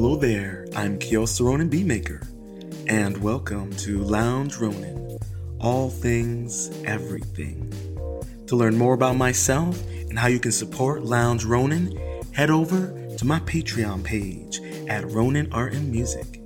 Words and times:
Hello 0.00 0.14
there, 0.14 0.64
I'm 0.76 0.96
Koios 0.96 1.44
Ronin 1.44 1.68
Beatmaker, 1.68 2.24
and 2.86 3.18
welcome 3.18 3.72
to 3.78 3.98
Lounge 3.98 4.56
Ronin, 4.56 5.18
all 5.58 5.90
things, 5.90 6.70
everything. 6.84 7.68
To 8.46 8.54
learn 8.54 8.78
more 8.78 8.94
about 8.94 9.16
myself 9.16 9.84
and 10.08 10.16
how 10.16 10.28
you 10.28 10.38
can 10.38 10.52
support 10.52 11.02
Lounge 11.02 11.44
Ronin, 11.44 11.98
head 12.32 12.48
over 12.48 12.94
to 13.16 13.24
my 13.24 13.40
Patreon 13.40 14.04
page 14.04 14.60
at 14.88 15.10
Ronin 15.10 15.52
Art 15.52 15.72
and 15.72 15.90
Music. 15.90 16.42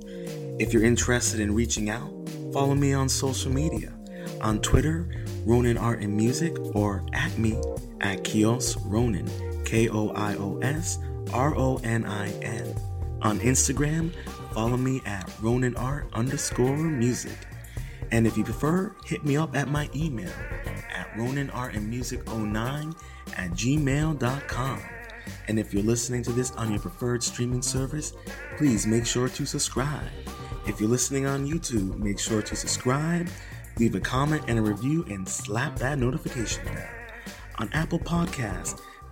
If 0.57 0.73
you're 0.73 0.83
interested 0.83 1.39
in 1.39 1.53
reaching 1.53 1.91
out, 1.91 2.11
follow 2.53 2.73
me 2.73 2.93
on 2.93 3.07
social 3.07 3.51
media 3.51 3.93
on 4.41 4.61
Twitter, 4.61 5.07
Ronin 5.45 5.77
Art 5.77 5.99
and 5.99 6.17
Music, 6.17 6.57
or 6.73 7.05
at 7.13 7.37
me 7.37 7.61
at 8.01 8.23
Koios 8.23 8.81
Ronin, 8.83 9.29
K 9.63 9.89
O 9.89 10.09
I 10.09 10.37
O 10.37 10.57
S 10.63 10.97
R 11.31 11.55
O 11.55 11.79
N 11.83 12.03
I 12.05 12.31
N. 12.41 12.75
On 13.23 13.39
Instagram, 13.39 14.13
follow 14.53 14.75
me 14.75 15.01
at 15.05 15.31
Ronin 15.41 15.75
Art 15.77 16.07
underscore 16.13 16.75
music. 16.75 17.37
And 18.11 18.27
if 18.27 18.37
you 18.37 18.43
prefer, 18.43 18.93
hit 19.05 19.23
me 19.23 19.37
up 19.37 19.55
at 19.55 19.69
my 19.69 19.89
email 19.95 20.31
at 20.93 21.09
roninartandmusic09 21.13 22.95
at 23.37 23.51
gmail.com. 23.51 24.81
And 25.47 25.57
if 25.57 25.73
you're 25.73 25.83
listening 25.83 26.21
to 26.23 26.33
this 26.33 26.51
on 26.51 26.71
your 26.71 26.81
preferred 26.81 27.23
streaming 27.23 27.61
service, 27.61 28.13
please 28.57 28.85
make 28.85 29.05
sure 29.05 29.29
to 29.29 29.45
subscribe. 29.45 30.09
If 30.67 30.81
you're 30.81 30.89
listening 30.89 31.25
on 31.25 31.47
YouTube, 31.47 31.97
make 31.97 32.19
sure 32.19 32.41
to 32.41 32.55
subscribe, 32.57 33.29
leave 33.79 33.95
a 33.95 34.01
comment 34.01 34.43
and 34.47 34.59
a 34.59 34.61
review, 34.61 35.05
and 35.09 35.27
slap 35.27 35.77
that 35.79 35.97
notification 35.97 36.65
bell. 36.65 36.89
On 37.59 37.69
Apple 37.71 37.99
Podcasts, 37.99 38.81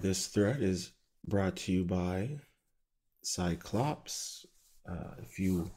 This 0.00 0.28
thread 0.28 0.62
is 0.62 0.92
brought 1.26 1.56
to 1.56 1.72
you 1.72 1.84
by 1.84 2.38
Cyclops. 3.22 4.46
Uh, 4.88 5.14
if 5.24 5.40
you 5.40 5.72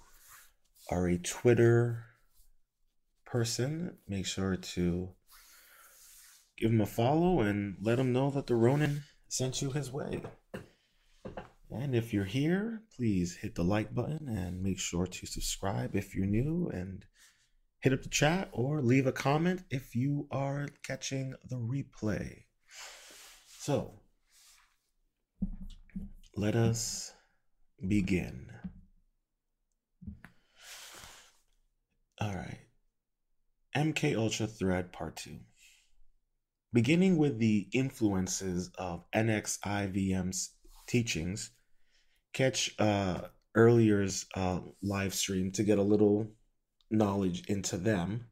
are 0.91 1.07
a 1.07 1.17
Twitter 1.17 2.05
person, 3.25 3.97
make 4.07 4.27
sure 4.27 4.55
to 4.55 5.09
give 6.55 6.69
him 6.69 6.81
a 6.81 6.85
follow 6.85 7.39
and 7.39 7.77
let 7.81 7.97
him 7.97 8.13
know 8.13 8.29
that 8.29 8.45
the 8.45 8.53
Ronin 8.53 9.01
sent 9.27 9.59
you 9.59 9.71
his 9.71 9.91
way. 9.91 10.21
And 11.71 11.95
if 11.95 12.13
you're 12.13 12.25
here, 12.25 12.83
please 12.95 13.37
hit 13.37 13.55
the 13.55 13.63
like 13.63 13.95
button 13.95 14.27
and 14.27 14.61
make 14.61 14.77
sure 14.77 15.07
to 15.07 15.25
subscribe 15.25 15.95
if 15.95 16.13
you're 16.13 16.27
new 16.27 16.69
and 16.71 17.03
hit 17.79 17.91
up 17.91 18.03
the 18.03 18.09
chat 18.09 18.49
or 18.51 18.83
leave 18.83 19.07
a 19.07 19.11
comment 19.11 19.63
if 19.71 19.95
you 19.95 20.27
are 20.29 20.67
catching 20.83 21.33
the 21.49 21.55
replay. 21.55 22.43
So, 23.47 24.01
let 26.35 26.55
us 26.55 27.11
begin. 27.87 28.47
All 32.19 32.33
right. 32.33 32.59
MK 33.75 34.15
Ultra 34.15 34.47
Thread 34.47 34.91
Part 34.91 35.17
2. 35.17 35.37
Beginning 36.73 37.17
with 37.17 37.39
the 37.39 37.67
influences 37.73 38.71
of 38.77 39.03
NXIVM's 39.13 40.51
teachings, 40.87 41.51
catch 42.33 42.73
uh, 42.79 43.21
earlier's 43.55 44.25
uh, 44.35 44.59
live 44.81 45.13
stream 45.13 45.51
to 45.53 45.63
get 45.63 45.79
a 45.79 45.83
little 45.83 46.27
knowledge 46.89 47.43
into 47.47 47.75
them. 47.77 48.27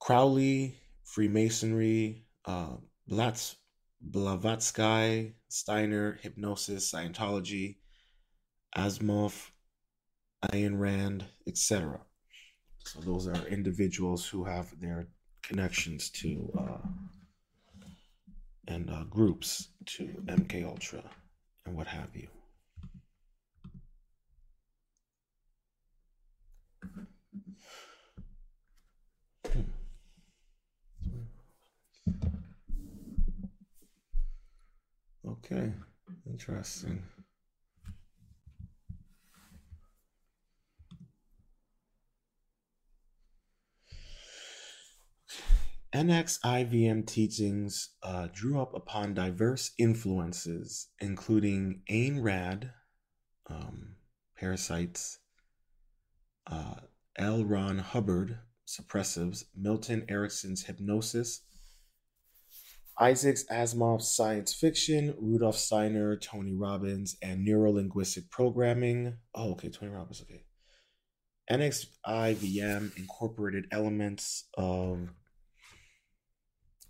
Crowley, 0.00 0.76
Freemasonry, 1.04 2.26
uh, 2.44 2.76
Blatz, 3.06 3.56
Blavatsky, 4.02 5.34
Steiner, 5.54 6.18
Hypnosis, 6.20 6.90
Scientology, 6.90 7.76
Asimov, 8.76 9.50
Ayn 10.46 10.80
Rand, 10.80 11.24
etc. 11.46 12.00
So 12.78 12.98
those 13.00 13.28
are 13.28 13.46
individuals 13.46 14.26
who 14.26 14.42
have 14.42 14.68
their 14.80 15.06
connections 15.44 16.10
to 16.10 16.52
uh, 16.58 16.88
and 18.66 18.90
uh, 18.90 19.04
groups 19.04 19.68
to 19.86 20.06
MK 20.26 20.66
Ultra 20.66 21.04
and 21.66 21.76
what 21.76 21.86
have 21.86 22.08
you. 22.14 22.26
Okay, 35.44 35.72
interesting. 36.26 37.02
NXIVM 45.94 47.06
teachings 47.06 47.90
uh, 48.02 48.28
drew 48.32 48.60
up 48.60 48.74
upon 48.74 49.14
diverse 49.14 49.72
influences, 49.78 50.88
including 50.98 51.82
Ayn 51.90 52.22
Rand, 52.22 52.70
um, 53.48 53.96
Parasites, 54.36 55.18
uh, 56.46 56.74
L. 57.16 57.44
Ron 57.44 57.78
Hubbard, 57.78 58.38
Suppressives, 58.66 59.44
Milton 59.54 60.04
Erickson's 60.08 60.64
Hypnosis, 60.64 61.42
Isaac 62.98 63.36
Asimov's 63.50 64.14
science 64.14 64.54
fiction, 64.54 65.14
Rudolf 65.18 65.56
Steiner, 65.56 66.16
Tony 66.16 66.54
Robbins, 66.54 67.16
and 67.20 67.46
neurolinguistic 67.46 68.30
programming. 68.30 69.16
Oh, 69.34 69.52
okay, 69.52 69.68
Tony 69.68 69.90
Robbins, 69.90 70.22
okay. 70.22 70.44
NXIVM 71.50 72.96
incorporated 72.96 73.66
elements 73.70 74.48
of 74.56 75.10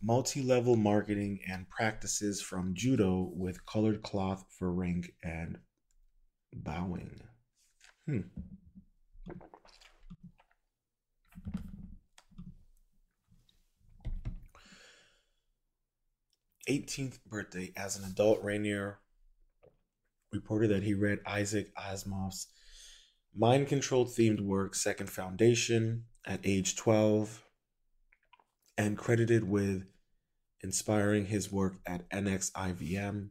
multi 0.02 0.42
level 0.42 0.76
marketing 0.76 1.40
and 1.50 1.68
practices 1.70 2.40
from 2.40 2.74
judo 2.74 3.30
with 3.34 3.64
colored 3.66 4.02
cloth 4.02 4.44
for 4.58 4.72
rank 4.72 5.12
and 5.22 5.58
bowing. 6.52 7.20
Hmm. 8.06 8.20
18th 16.68 17.18
birthday 17.26 17.72
as 17.76 17.98
an 17.98 18.04
adult, 18.04 18.42
Raniere 18.42 18.96
reported 20.32 20.70
that 20.70 20.82
he 20.82 20.94
read 20.94 21.20
Isaac 21.26 21.74
Asimov's 21.76 22.48
mind 23.34 23.68
controlled 23.68 24.08
themed 24.08 24.40
work, 24.40 24.74
Second 24.74 25.10
Foundation, 25.10 26.04
at 26.26 26.40
age 26.44 26.76
12, 26.76 27.42
and 28.76 28.98
credited 28.98 29.48
with 29.48 29.84
inspiring 30.62 31.26
his 31.26 31.52
work 31.52 31.74
at 31.86 32.08
NXIVM. 32.10 33.28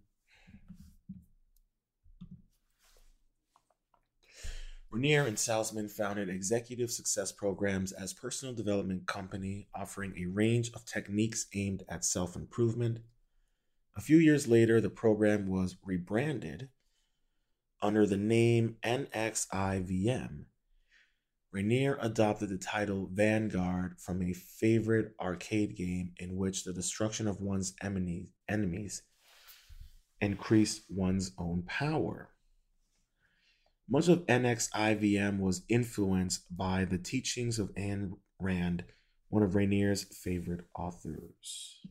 Raniere 4.94 5.26
and 5.26 5.38
Salzman 5.38 5.90
founded 5.90 6.30
Executive 6.30 6.92
Success 6.92 7.32
Programs 7.32 7.92
as 7.92 8.14
personal 8.14 8.54
development 8.54 9.08
company 9.08 9.68
offering 9.74 10.14
a 10.16 10.28
range 10.28 10.70
of 10.76 10.86
techniques 10.86 11.48
aimed 11.56 11.84
at 11.90 12.06
self-improvement, 12.06 13.00
a 13.96 14.02
few 14.02 14.18
years 14.18 14.48
later, 14.48 14.82
the 14.82 14.90
program 14.90 15.48
was 15.48 15.78
rebranded 15.84 16.70
under 17.82 18.06
the 18.06 18.18
name 18.18 18.78
NXIVM. 18.84 20.46
Raniere 21.54 21.98
adopted 22.02 22.50
the 22.50 22.58
title 22.58 23.10
Vanguard 23.14 24.00
from 24.00 24.24
a 24.24 24.34
favorite 24.34 25.14
arcade 25.20 25.76
game 25.76 26.14
in 26.18 26.36
which 26.36 26.64
the 26.64 26.74
destruction 26.74 27.28
of 27.28 27.42
one's 27.42 27.76
enemies 27.82 29.04
increased 30.20 30.84
one's 30.90 31.32
own 31.38 31.62
power. 31.68 32.30
Much 33.88 34.08
of 34.08 34.26
NXIVM 34.26 35.40
was 35.40 35.64
influenced 35.70 36.56
by 36.56 36.86
the 36.86 36.98
teachings 36.98 37.60
of 37.60 37.72
Anne 37.78 38.16
Rand, 38.40 38.86
one 39.30 39.44
of 39.44 39.52
Raniere's 39.52 40.04
favorite 40.04 40.66
authors. 40.74 41.82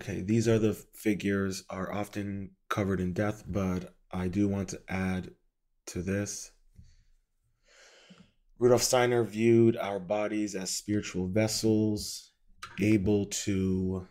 Okay, 0.00 0.22
these 0.22 0.48
are 0.48 0.58
the 0.58 0.72
figures 0.72 1.62
are 1.68 1.92
often 1.92 2.52
covered 2.70 3.00
in 3.00 3.12
death, 3.12 3.44
but 3.46 3.94
I 4.10 4.28
do 4.28 4.48
want 4.48 4.70
to 4.70 4.80
add 4.88 5.32
to 5.88 6.00
this. 6.00 6.52
Rudolf 8.58 8.82
Steiner 8.82 9.24
viewed 9.24 9.76
our 9.76 10.00
bodies 10.00 10.54
as 10.54 10.70
spiritual 10.70 11.28
vessels, 11.28 12.32
able 12.80 13.26
to 13.26 14.08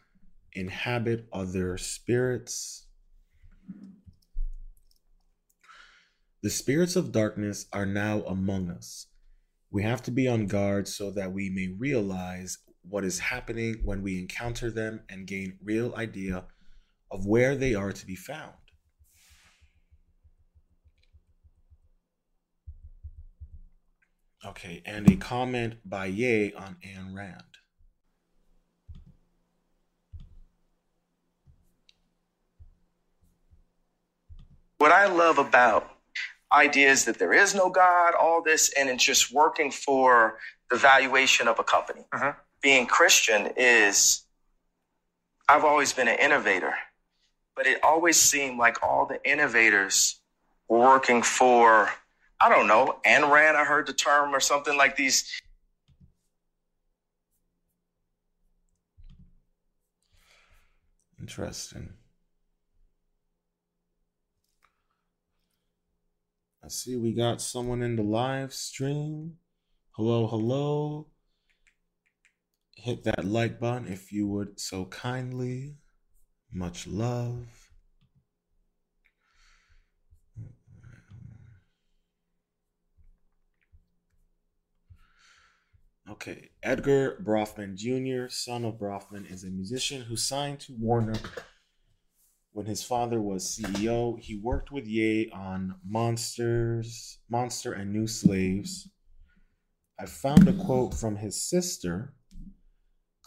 inhabit 0.53 1.27
other 1.33 1.75
spirits. 1.79 2.85
The 6.43 6.51
spirits 6.51 6.95
of 6.95 7.11
darkness 7.11 7.65
are 7.73 7.87
now 7.87 8.21
among 8.21 8.69
us. 8.69 9.07
We 9.71 9.81
have 9.83 10.03
to 10.03 10.11
be 10.11 10.27
on 10.27 10.45
guard 10.45 10.87
so 10.87 11.09
that 11.11 11.33
we 11.33 11.49
may 11.49 11.67
realize 11.67 12.59
what 12.89 13.05
is 13.05 13.19
happening 13.19 13.81
when 13.83 14.01
we 14.01 14.17
encounter 14.19 14.71
them 14.71 15.01
and 15.09 15.27
gain 15.27 15.57
real 15.63 15.93
idea 15.95 16.45
of 17.11 17.25
where 17.25 17.55
they 17.55 17.75
are 17.75 17.91
to 17.91 18.05
be 18.05 18.15
found. 18.15 18.53
Okay, 24.45 24.81
and 24.85 25.09
a 25.09 25.17
comment 25.17 25.75
by 25.83 26.05
Ye 26.05 26.53
on 26.53 26.77
Ayn 26.85 27.13
Rand. 27.13 27.43
What 34.77 34.93
I 34.93 35.07
love 35.07 35.37
about 35.37 35.91
ideas 36.53 37.03
that 37.05 37.19
there 37.19 37.33
is 37.33 37.53
no 37.53 37.69
God, 37.69 38.13
all 38.15 38.41
this, 38.41 38.71
and 38.77 38.89
it's 38.89 39.03
just 39.03 39.33
working 39.33 39.71
for 39.71 40.39
the 40.69 40.77
valuation 40.77 41.47
of 41.49 41.59
a 41.59 41.63
company. 41.63 42.05
Uh-huh. 42.13 42.33
Being 42.61 42.87
Christian 42.87 43.53
is, 43.55 44.23
I've 45.47 45.63
always 45.63 45.93
been 45.93 46.09
an 46.09 46.19
innovator, 46.19 46.73
but 47.55 47.65
it 47.67 47.83
always 47.83 48.17
seemed 48.17 48.57
like 48.57 48.83
all 48.83 49.05
the 49.05 49.19
innovators 49.29 50.19
were 50.67 50.79
working 50.79 51.21
for, 51.21 51.89
I 52.41 52.49
don't 52.49 52.67
know, 52.67 52.99
Ayn 53.05 53.31
Rand, 53.31 53.55
I 53.55 53.63
heard 53.63 53.87
the 53.87 53.93
term 53.93 54.35
or 54.35 54.39
something 54.41 54.75
like 54.75 54.95
these. 54.97 55.41
Interesting. 61.19 61.93
I 66.63 66.67
see 66.67 66.97
we 66.97 67.13
got 67.13 67.41
someone 67.41 67.81
in 67.81 67.95
the 67.95 68.03
live 68.03 68.53
stream. 68.53 69.37
Hello, 69.91 70.27
hello. 70.27 71.07
Hit 72.81 73.03
that 73.03 73.25
like 73.25 73.59
button 73.59 73.91
if 73.91 74.11
you 74.11 74.27
would 74.27 74.59
so 74.59 74.85
kindly. 74.85 75.75
Much 76.51 76.87
love. 76.87 77.45
Okay, 86.09 86.49
Edgar 86.63 87.21
Bronfman 87.23 87.75
Jr., 87.75 88.29
son 88.29 88.65
of 88.65 88.79
Bronfman, 88.79 89.29
is 89.31 89.43
a 89.43 89.47
musician 89.47 90.01
who 90.03 90.15
signed 90.15 90.61
to 90.61 90.73
Warner 90.79 91.13
when 92.51 92.65
his 92.65 92.83
father 92.83 93.21
was 93.21 93.57
CEO, 93.57 94.19
he 94.19 94.35
worked 94.35 94.71
with 94.71 94.87
Ye 94.87 95.29
on 95.31 95.75
Monsters, 95.85 97.19
Monster 97.29 97.73
and 97.73 97.93
New 97.93 98.07
Slaves. 98.07 98.89
I 99.99 100.05
found 100.05 100.47
a 100.47 100.53
quote 100.53 100.93
from 100.93 101.17
his 101.17 101.41
sister 101.41 102.15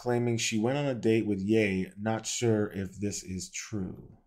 claiming 0.03 0.37
she 0.37 0.59
went 0.59 0.77
on 0.77 0.87
a 0.87 0.95
date 0.97 1.25
with 1.25 1.39
Ye, 1.39 1.87
not 1.97 2.27
sure 2.27 2.73
if 2.75 2.99
this 2.99 3.23
is 3.23 3.49
true. 3.51 4.19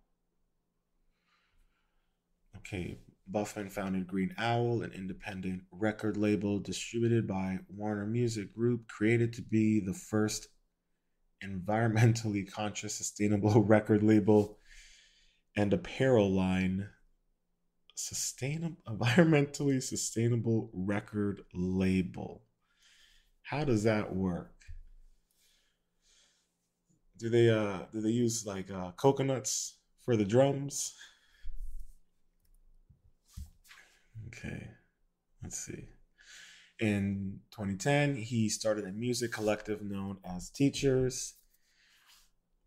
Okay, 2.56 2.98
Bronfman 3.30 3.70
founded 3.70 4.08
Green 4.08 4.34
Owl, 4.38 4.84
an 4.84 4.94
independent 4.94 5.64
record 5.74 6.16
label 6.16 6.60
distributed 6.60 7.28
by 7.28 7.60
Warner 7.68 8.06
Music 8.06 8.54
Group, 8.54 8.88
created 8.88 9.34
to 9.34 9.42
be 9.42 9.82
the 9.82 9.94
first 9.94 10.48
environmentally 11.44 12.50
conscious, 12.54 12.96
sustainable 12.96 13.62
record 13.62 14.02
label 14.02 14.58
and 15.58 15.74
apparel 15.74 16.32
line 16.32 16.88
sustainable 17.98 18.78
environmentally 18.88 19.82
sustainable 19.82 20.70
record 20.74 21.42
label 21.54 22.44
how 23.44 23.64
does 23.64 23.84
that 23.84 24.14
work 24.14 24.55
do 27.18 27.30
they 27.30 27.50
uh 27.50 27.80
do 27.94 28.02
they 28.02 28.10
use 28.10 28.46
like 28.46 28.70
uh 28.72 28.92
coconuts 28.92 29.78
for 30.04 30.16
the 30.16 30.26
drums 30.26 30.94
okay 34.28 34.68
let's 35.44 35.58
see 35.58 35.88
in 36.80 37.40
2010 37.52 38.16
he 38.16 38.50
started 38.50 38.86
a 38.86 38.92
music 38.92 39.32
collective 39.32 39.82
known 39.82 40.18
as 40.26 40.50
teachers 40.50 41.36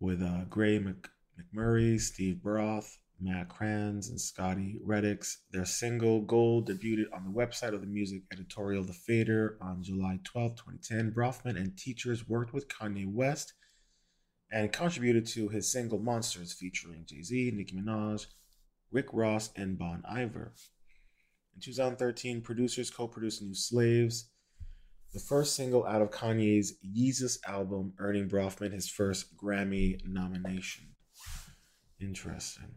with 0.00 0.22
uh 0.22 0.44
gray 0.48 0.78
Mc, 0.78 1.08
McMurray, 1.38 2.00
Steve 2.00 2.42
Broth, 2.42 2.98
Matt 3.20 3.48
Kranz, 3.48 4.08
and 4.08 4.20
Scotty 4.20 4.80
Reddix. 4.86 5.36
Their 5.52 5.64
single 5.64 6.20
Gold 6.20 6.68
debuted 6.68 7.06
on 7.12 7.24
the 7.24 7.30
website 7.30 7.74
of 7.74 7.80
the 7.80 7.86
music 7.86 8.22
editorial 8.32 8.84
The 8.84 8.92
Fader 8.92 9.56
on 9.60 9.82
July 9.82 10.20
12, 10.24 10.56
2010. 10.56 11.12
Bronfman 11.12 11.56
and 11.56 11.76
Teachers 11.76 12.28
worked 12.28 12.52
with 12.52 12.68
Kanye 12.68 13.12
West 13.12 13.54
and 14.50 14.72
contributed 14.72 15.26
to 15.26 15.48
his 15.48 15.70
single 15.70 15.98
Monsters 15.98 16.52
featuring 16.52 17.04
Jay 17.06 17.22
Z, 17.22 17.52
Nicki 17.54 17.76
Minaj, 17.76 18.26
Rick 18.90 19.06
Ross, 19.12 19.50
and 19.56 19.78
Bon 19.78 20.02
Iver. 20.08 20.54
In 21.54 21.60
2013, 21.60 22.40
producers 22.40 22.90
co 22.90 23.06
produced 23.06 23.42
New 23.42 23.54
Slaves, 23.54 24.30
the 25.12 25.20
first 25.20 25.54
single 25.56 25.84
out 25.86 26.02
of 26.02 26.10
Kanye's 26.10 26.74
Yeezus 26.84 27.38
album, 27.46 27.92
earning 27.98 28.28
Bronfman 28.28 28.72
his 28.72 28.88
first 28.88 29.36
Grammy 29.36 30.00
nomination. 30.04 30.94
Interesting. 32.00 32.74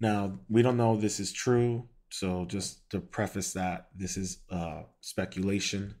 Now, 0.00 0.40
we 0.48 0.62
don't 0.62 0.76
know 0.76 0.96
this 0.96 1.20
is 1.20 1.32
true. 1.32 1.88
So, 2.10 2.46
just 2.46 2.88
to 2.90 3.00
preface 3.00 3.52
that, 3.52 3.88
this 3.94 4.16
is 4.16 4.38
uh, 4.50 4.84
speculation, 5.00 5.96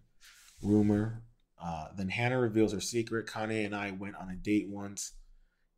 rumor. 0.62 1.22
Uh, 1.62 1.88
then 1.96 2.08
Hannah 2.08 2.38
reveals 2.38 2.72
her 2.72 2.80
secret. 2.80 3.26
Kanye 3.26 3.66
and 3.66 3.74
I 3.74 3.90
went 3.90 4.16
on 4.16 4.30
a 4.30 4.36
date 4.36 4.68
once. 4.68 5.12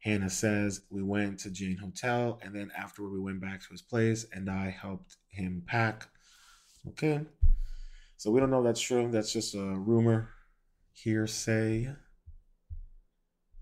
Hannah 0.01 0.31
says 0.31 0.83
we 0.91 1.03
went 1.03 1.41
to 1.41 1.51
Jane 1.51 1.77
Hotel, 1.77 2.39
and 2.43 2.55
then 2.55 2.71
afterward 2.77 3.13
we 3.13 3.21
went 3.21 3.41
back 3.41 3.61
to 3.63 3.69
his 3.71 3.83
place, 3.83 4.27
and 4.33 4.51
I 4.51 4.71
helped 4.71 5.17
him 5.29 5.63
pack. 5.67 6.09
Okay, 6.89 7.21
so 8.17 8.31
we 8.31 8.41
don't 8.41 8.51
know 8.51 8.63
that's 8.63 8.81
true. 8.81 9.11
That's 9.11 9.33
just 9.33 9.55
a 9.55 9.59
rumor, 9.59 10.31
hearsay. 10.93 11.95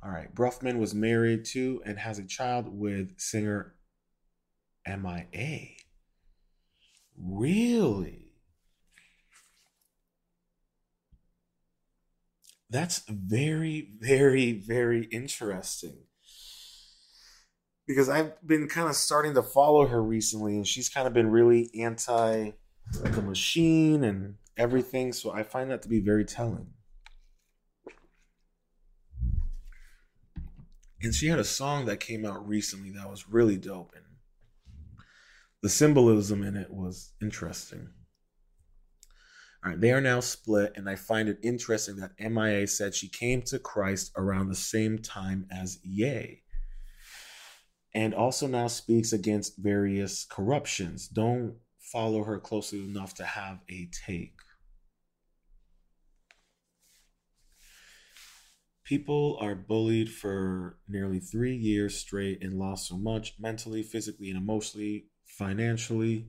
All 0.03 0.11
right. 0.11 0.33
Bronfman 0.33 0.79
was 0.79 0.95
married 0.95 1.45
to 1.47 1.83
and 1.85 1.99
has 1.99 2.19
a 2.19 2.25
child 2.25 2.69
with 2.69 3.19
singer 3.19 3.75
MIA. 4.87 5.71
Really? 7.17 8.28
That's 12.71 13.03
very, 13.09 13.93
very, 13.99 14.53
very 14.53 15.05
interesting. 15.05 15.97
Because 17.87 18.09
I've 18.09 18.35
been 18.47 18.69
kind 18.69 18.89
of 18.89 18.95
starting 18.95 19.35
to 19.35 19.43
follow 19.43 19.87
her 19.87 20.03
recently, 20.03 20.57
and 20.57 20.67
she's 20.67 20.91
kind 20.91 21.07
of 21.07 21.15
been 21.15 21.31
really 21.31 21.71
anti 21.81 22.53
the 22.93 23.23
machine 23.23 24.05
and 24.05 24.37
everything. 24.57 25.13
So 25.13 25.33
I 25.33 25.43
find 25.43 25.71
that 25.71 25.83
to 25.83 25.89
be 25.89 26.01
very 26.01 26.25
telling. 26.25 26.69
and 31.03 31.15
she 31.15 31.29
had 31.29 31.39
a 31.39 31.45
song 31.45 31.87
that 31.87 32.01
came 32.01 32.25
out 32.25 32.47
recently 32.47 32.91
that 32.91 33.11
was 33.11 33.29
really 33.29 33.57
dope 33.57 33.93
and 33.95 34.05
the 35.63 35.69
symbolism 35.69 36.43
in 36.43 36.57
it 36.57 36.71
was 36.71 37.13
interesting 37.23 37.89
all 39.65 39.71
right 39.71 39.81
they 39.81 39.93
are 39.93 40.01
now 40.01 40.21
split 40.21 40.73
and 40.77 40.89
i 40.89 40.95
find 40.95 41.29
it 41.29 41.39
interesting 41.43 41.97
that 41.97 42.13
mia 42.19 42.67
said 42.67 42.95
she 42.95 43.09
came 43.09 43.43
to 43.43 43.59
christ 43.59 44.13
around 44.17 44.49
the 44.49 44.55
same 44.55 44.99
time 44.99 45.47
as 45.51 45.79
Ye 45.83 46.43
and 47.95 48.15
also 48.15 48.47
now 48.47 48.69
speaks 48.69 49.13
against 49.13 49.59
various 49.59 50.25
corruptions 50.25 51.09
don't 51.09 51.57
follow 51.79 52.25
her 52.25 52.39
closely 52.39 52.85
enough 52.85 53.15
to 53.15 53.25
have 53.25 53.61
a 53.71 53.89
take 54.07 54.35
People 58.89 59.37
are 59.39 59.55
bullied 59.55 60.11
for 60.11 60.79
nearly 60.89 61.21
three 61.21 61.55
years 61.55 61.95
straight 61.95 62.43
and 62.43 62.59
lost 62.59 62.89
so 62.89 62.97
much 62.97 63.35
mentally, 63.39 63.83
physically, 63.83 64.31
and 64.31 64.39
emotionally, 64.39 65.11
financially. 65.27 66.29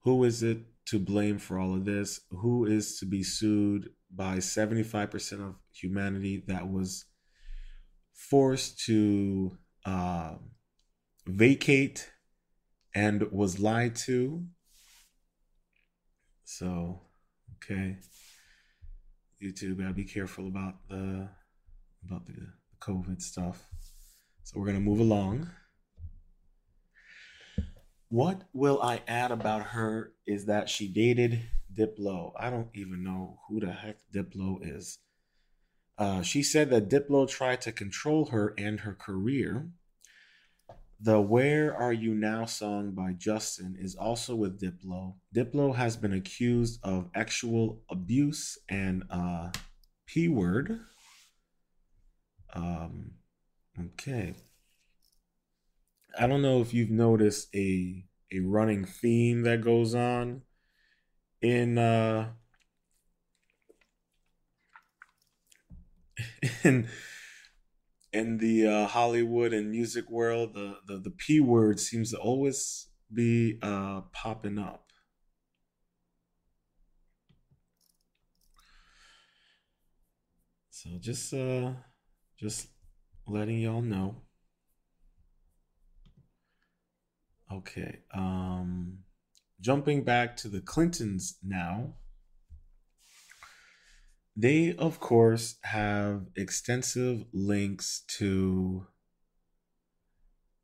Who 0.00 0.24
is 0.24 0.42
it 0.42 0.64
to 0.86 0.98
blame 0.98 1.38
for 1.38 1.58
all 1.58 1.74
of 1.74 1.84
this? 1.84 2.20
Who 2.30 2.64
is 2.64 2.98
to 2.98 3.06
be 3.06 3.22
sued 3.22 3.90
by 4.14 4.38
75% 4.38 5.40
of 5.40 5.54
humanity 5.72 6.44
that 6.46 6.70
was 6.70 7.04
forced 8.14 8.84
to 8.86 9.56
uh, 9.84 10.34
vacate 11.26 12.10
and 12.94 13.30
was 13.32 13.58
lied 13.58 13.96
to. 13.96 14.44
So, 16.44 17.00
okay, 17.56 17.96
YouTube 19.42 19.78
gotta 19.78 19.94
be 19.94 20.04
careful 20.04 20.46
about 20.46 20.74
the 20.88 21.28
about 22.04 22.26
the 22.26 22.34
COVID 22.80 23.22
stuff. 23.22 23.66
So 24.44 24.58
we're 24.58 24.66
gonna 24.66 24.80
move 24.80 25.00
along. 25.00 25.50
What 28.12 28.42
will 28.52 28.78
I 28.82 29.00
add 29.08 29.30
about 29.30 29.68
her 29.68 30.12
is 30.26 30.44
that 30.44 30.68
she 30.68 30.86
dated 30.86 31.44
Diplo. 31.72 32.34
I 32.38 32.50
don't 32.50 32.68
even 32.74 33.02
know 33.02 33.40
who 33.48 33.58
the 33.58 33.72
heck 33.72 34.00
Diplo 34.14 34.58
is. 34.60 34.98
Uh, 35.96 36.20
she 36.20 36.42
said 36.42 36.68
that 36.68 36.90
Diplo 36.90 37.26
tried 37.26 37.62
to 37.62 37.72
control 37.72 38.26
her 38.26 38.52
and 38.58 38.80
her 38.80 38.92
career. 38.92 39.70
The 41.00 41.22
Where 41.22 41.74
Are 41.74 41.94
You 41.94 42.14
Now 42.14 42.44
song 42.44 42.90
by 42.90 43.14
Justin 43.14 43.78
is 43.80 43.94
also 43.94 44.36
with 44.36 44.60
Diplo. 44.60 45.14
Diplo 45.34 45.74
has 45.74 45.96
been 45.96 46.12
accused 46.12 46.80
of 46.82 47.08
actual 47.14 47.80
abuse 47.88 48.58
and 48.68 49.04
uh, 49.08 49.52
P 50.04 50.28
word. 50.28 50.80
Um, 52.52 53.12
okay. 53.80 54.34
I 56.18 56.26
don't 56.26 56.42
know 56.42 56.60
if 56.60 56.74
you've 56.74 56.90
noticed 56.90 57.54
a 57.54 58.04
a 58.32 58.40
running 58.40 58.84
theme 58.84 59.42
that 59.42 59.60
goes 59.62 59.94
on 59.94 60.42
in 61.42 61.78
uh 61.78 62.32
in 66.64 66.88
in 68.12 68.38
the 68.38 68.66
uh, 68.66 68.86
Hollywood 68.86 69.52
and 69.52 69.70
music 69.70 70.10
world, 70.10 70.54
the, 70.54 70.76
the 70.86 70.98
the 70.98 71.10
P 71.10 71.40
word 71.40 71.80
seems 71.80 72.10
to 72.10 72.18
always 72.18 72.88
be 73.12 73.58
uh 73.62 74.02
popping 74.12 74.58
up. 74.58 74.92
So 80.70 80.90
just 81.00 81.32
uh 81.32 81.72
just 82.38 82.68
letting 83.26 83.58
y'all 83.58 83.82
know. 83.82 84.21
Okay. 87.52 87.98
Um, 88.14 88.98
jumping 89.60 90.04
back 90.04 90.36
to 90.38 90.48
the 90.48 90.60
Clintons 90.60 91.36
now. 91.42 91.94
They, 94.34 94.74
of 94.74 94.98
course, 94.98 95.56
have 95.64 96.22
extensive 96.34 97.26
links 97.34 98.04
to 98.18 98.86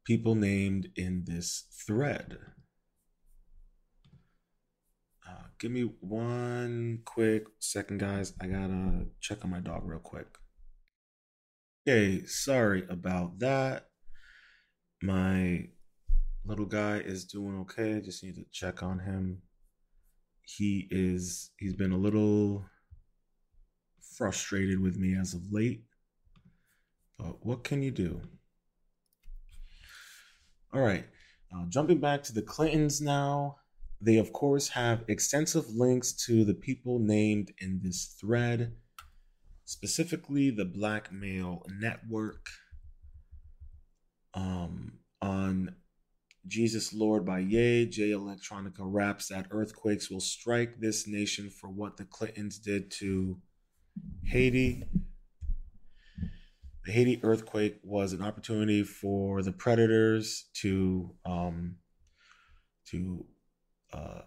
people 0.07 0.35
named 0.35 0.88
in 0.97 1.25
this 1.26 1.66
thread. 1.87 2.38
Uh, 5.28 5.49
give 5.61 5.71
me 5.71 5.90
one 6.00 7.02
quick 7.04 7.45
second, 7.59 8.00
guys. 8.00 8.33
I 8.40 8.47
gotta 8.47 9.09
check 9.21 9.45
on 9.45 9.50
my 9.50 9.61
dog 9.61 9.83
real 9.85 9.99
quick. 9.99 10.28
Okay, 11.87 12.25
sorry 12.25 12.85
about 12.88 13.38
that. 13.40 13.88
My 15.02 15.68
little 16.49 16.67
guy 16.67 16.99
is 16.99 17.25
doing 17.25 17.59
okay. 17.61 18.00
Just 18.00 18.25
need 18.25 18.37
to 18.37 18.45
check 18.50 18.83
on 18.83 18.99
him. 18.99 19.43
He 20.43 20.88
is 20.90 21.50
he's 21.59 21.75
been 21.75 21.93
a 21.93 21.99
little 21.99 22.64
frustrated 24.17 24.81
with 24.81 24.97
me 24.97 25.14
as 25.14 25.35
of 25.35 25.43
late. 25.52 25.83
But 27.19 27.45
what 27.45 27.64
can 27.64 27.83
you 27.83 27.90
do? 27.90 28.23
All 30.73 30.81
right. 30.81 31.05
Uh, 31.55 31.64
jumping 31.69 31.99
back 31.99 32.23
to 32.25 32.33
the 32.33 32.43
Clintons 32.43 33.00
now. 33.00 33.57
They, 34.00 34.19
of 34.19 34.33
course, 34.33 34.69
have 34.69 35.05
extensive 35.09 35.69
links 35.71 36.12
to 36.26 36.45
the 36.45 36.55
people 36.55 37.00
named 37.00 37.52
in 37.59 37.81
this 37.83 38.17
thread, 38.21 38.76
specifically 39.64 40.50
the 40.50 40.64
Black 40.64 41.12
Male 41.12 41.67
Network. 41.81 42.47
Um, 44.35 44.99
on 45.21 45.75
Jesus 46.49 46.95
Lord 46.95 47.25
by 47.26 47.40
Ye, 47.40 47.87
Jay 47.87 48.11
Electronica 48.11 48.81
raps 48.81 49.28
that 49.28 49.47
earthquakes 49.50 50.11
will 50.11 50.21
strike 50.21 50.81
this 50.81 51.07
nation 51.07 51.50
for 51.50 51.69
what 51.69 51.97
the 51.99 52.05
Clintons 52.05 52.59
did 52.59 52.90
to 52.93 53.38
Haiti. 54.25 54.85
The 56.87 56.93
Haiti 56.93 57.21
earthquake 57.23 57.81
was 57.83 58.14
an 58.14 58.23
opportunity 58.23 58.83
for 58.83 59.43
the 59.43 59.52
predators 59.52 60.47
to 60.55 61.14
um, 61.26 61.76
to 62.87 63.26
uh, 63.93 64.23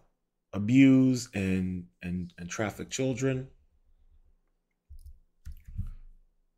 abuse 0.54 1.28
and 1.34 1.86
and 2.04 2.32
and 2.38 2.50
traffic 2.50 2.92
children. 2.92 3.48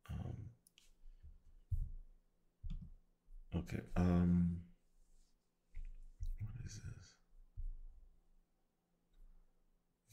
Um, 0.09 0.35
okay. 3.55 3.79
Um, 3.95 4.62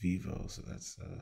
Vivo, 0.01 0.47
so 0.49 0.63
that's 0.67 0.99
uh 0.99 1.21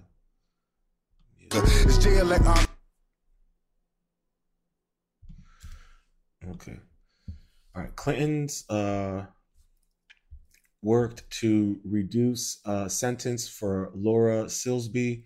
Okay. 6.46 6.78
All 7.74 7.82
right. 7.82 7.96
Clinton's 7.96 8.68
uh 8.68 9.26
worked 10.82 11.28
to 11.30 11.80
reduce 11.84 12.60
uh 12.64 12.88
sentence 12.88 13.48
for 13.48 13.90
Laura 13.94 14.44
Silsby, 14.44 15.24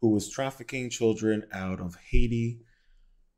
who 0.00 0.10
was 0.10 0.28
trafficking 0.28 0.90
children 0.90 1.44
out 1.52 1.80
of 1.80 1.96
Haiti. 2.10 2.60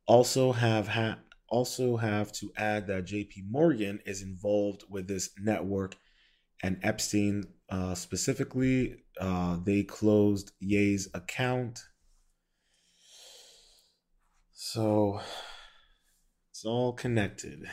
Also 0.07 0.53
have 0.53 0.89
ha- 0.89 1.19
also 1.49 1.97
have 1.97 2.33
to 2.33 2.53
add 2.57 2.87
that 2.89 3.05
JP 3.05 3.49
Morgan 3.49 4.01
is 4.05 4.23
involved 4.23 4.85
with 4.89 5.07
this 5.07 5.31
network 5.39 5.95
and 6.63 6.79
Epstein 6.83 7.45
uh, 7.71 7.95
specifically, 7.95 8.97
uh, 9.21 9.59
they 9.65 9.83
closed 9.83 10.53
Ye's 10.61 11.09
account. 11.15 11.81
So 14.53 15.21
it's 16.51 16.65
all 16.65 16.93
connected. 16.93 17.65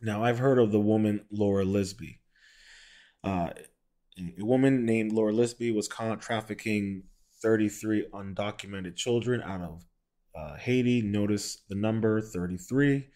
Now, 0.00 0.22
I've 0.22 0.38
heard 0.38 0.58
of 0.58 0.72
the 0.72 0.80
woman 0.80 1.24
Laura 1.30 1.64
Lisby. 1.64 2.18
Uh, 3.22 3.50
a 4.18 4.44
woman 4.44 4.84
named 4.84 5.12
Laura 5.12 5.32
Lisby 5.32 5.74
was 5.74 5.88
caught 5.88 6.20
trafficking 6.20 7.04
33 7.42 8.08
undocumented 8.12 8.96
children 8.96 9.42
out 9.42 9.62
of 9.62 9.84
uh, 10.34 10.56
Haiti. 10.56 11.02
Notice 11.02 11.62
the 11.68 11.74
number 11.74 12.20
33. 12.20 13.06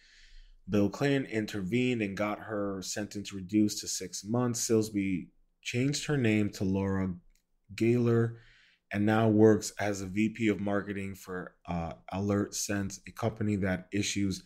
Bill 0.69 0.91
Clinton 0.91 1.25
intervened 1.31 2.03
and 2.03 2.17
got 2.17 2.41
her 2.41 2.83
sentence 2.83 3.33
reduced 3.33 3.81
to 3.81 3.89
six 3.89 4.25
months. 4.25 4.69
Silsby 4.69 5.29
changed 5.63 6.07
her 6.07 6.17
name 6.17 6.51
to 6.51 6.65
Laura 6.65 7.15
Gayler 7.75 8.37
and 8.93 9.05
now 9.05 9.29
works 9.29 9.73
as 9.79 10.01
a 10.01 10.07
VP 10.07 10.49
of 10.49 10.61
marketing 10.61 11.15
for 11.15 11.55
uh, 11.67 11.93
Alert 12.13 12.55
Sense, 12.55 13.01
a 13.07 13.11
company 13.13 13.57
that 13.57 13.89
issues 13.93 14.45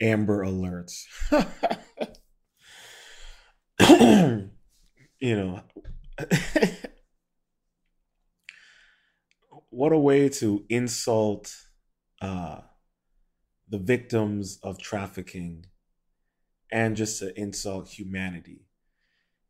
Amber 0.00 0.44
Alerts. 0.44 1.04
you 5.20 5.36
know, 5.36 5.60
what 9.70 9.92
a 9.92 9.98
way 9.98 10.28
to 10.28 10.64
insult 10.68 11.54
uh, 12.20 12.60
the 13.68 13.78
victims 13.78 14.58
of 14.62 14.78
trafficking 14.78 15.66
and 16.70 16.96
just 16.96 17.18
to 17.20 17.38
insult 17.38 17.88
humanity. 17.88 18.66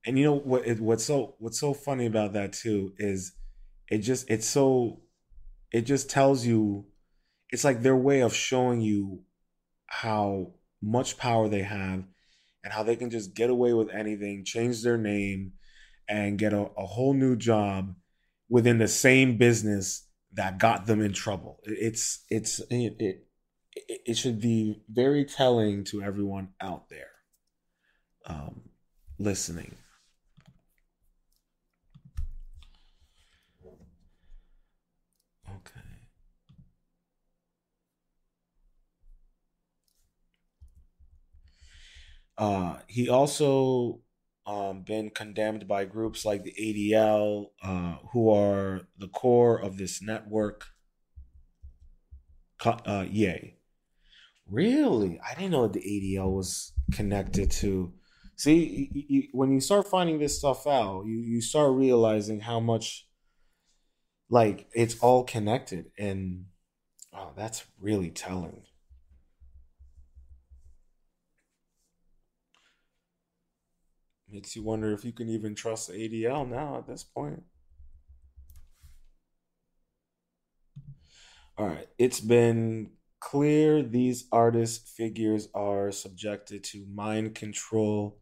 And 0.07 0.19
you 0.19 0.25
know 0.25 0.35
what 0.35 0.67
what's 0.79 1.05
so 1.05 1.35
what's 1.39 1.61
so 1.61 1.75
funny 1.75 2.07
about 2.07 2.33
that 2.33 2.53
too 2.53 2.93
is 2.99 3.33
it 3.89 3.99
just 3.99 4.31
it's 4.31 4.49
so 4.49 5.01
it 5.73 5.83
just 5.83 6.09
tells 6.09 6.47
you 6.47 6.87
it's 7.51 7.65
like 7.65 7.83
their 7.83 7.97
way 7.97 8.21
of 8.21 8.35
showing 8.35 8.81
you 8.81 9.23
how 9.87 10.53
much 10.83 11.19
power 11.19 11.49
they 11.49 11.63
have 11.63 12.05
and 12.63 12.73
how 12.73 12.83
they 12.83 12.97
can 12.97 13.11
just 13.11 13.35
get 13.35 13.51
away 13.51 13.73
with 13.73 13.91
anything, 13.91 14.45
change 14.45 14.83
their 14.83 14.99
name 14.99 15.53
and 16.09 16.39
get 16.39 16.53
a, 16.53 16.69
a 16.77 16.87
whole 16.87 17.15
new 17.15 17.37
job 17.37 17.95
within 18.49 18.79
the 18.79 18.89
same 18.89 19.37
business 19.37 20.07
that 20.33 20.59
got 20.59 20.87
them 20.87 21.01
in 21.01 21.13
trouble. 21.13 21.61
It's 21.65 22.25
it's 22.31 22.61
it, 22.71 22.97
it 22.99 23.28
it 23.89 24.17
should 24.17 24.41
be 24.41 24.83
very 24.89 25.25
telling 25.25 25.85
to 25.85 26.03
everyone 26.03 26.49
out 26.61 26.89
there 26.89 27.11
um, 28.27 28.63
listening. 29.19 29.75
Okay. 35.49 35.81
Uh, 42.37 42.79
he 42.87 43.09
also 43.09 44.01
um, 44.47 44.83
been 44.83 45.11
condemned 45.11 45.67
by 45.67 45.85
groups 45.85 46.25
like 46.25 46.45
the 46.45 46.55
ADL, 46.59 47.47
uh, 47.63 47.97
who 48.13 48.31
are 48.31 48.83
the 48.97 49.09
core 49.09 49.61
of 49.61 49.77
this 49.77 50.01
network. 50.01 50.67
Uh, 52.65 53.07
yay. 53.09 53.58
Really? 54.51 55.21
I 55.21 55.35
didn't 55.35 55.51
know 55.51 55.69
the 55.69 55.81
ADL 55.81 56.33
was 56.33 56.73
connected 56.93 57.51
to. 57.53 57.93
See, 58.37 58.89
you, 58.93 59.05
you, 59.09 59.29
when 59.33 59.53
you 59.53 59.61
start 59.61 59.89
finding 59.89 60.19
this 60.19 60.39
stuff 60.39 60.67
out, 60.67 61.05
you, 61.07 61.19
you 61.19 61.41
start 61.43 61.73
realizing 61.73 62.41
how 62.41 62.61
much, 62.61 63.07
like, 64.31 64.69
it's 64.73 64.99
all 65.01 65.25
connected. 65.25 65.91
And 65.99 66.47
oh, 67.13 67.33
that's 67.37 67.67
really 67.81 68.11
telling. 68.11 68.63
Makes 74.31 74.57
you 74.57 74.63
wonder 74.63 74.93
if 74.93 75.05
you 75.05 75.13
can 75.13 75.29
even 75.29 75.55
trust 75.55 75.89
the 75.89 75.95
ADL 75.95 76.49
now 76.49 76.79
at 76.79 76.87
this 76.87 77.03
point. 77.03 77.43
All 81.57 81.67
right, 81.67 81.89
it's 81.99 82.21
been 82.21 82.91
clear 83.21 83.83
these 83.83 84.27
artist 84.33 84.89
figures 84.89 85.49
are 85.55 85.91
subjected 85.91 86.65
to 86.65 86.87
mind 86.93 87.35
control. 87.35 88.19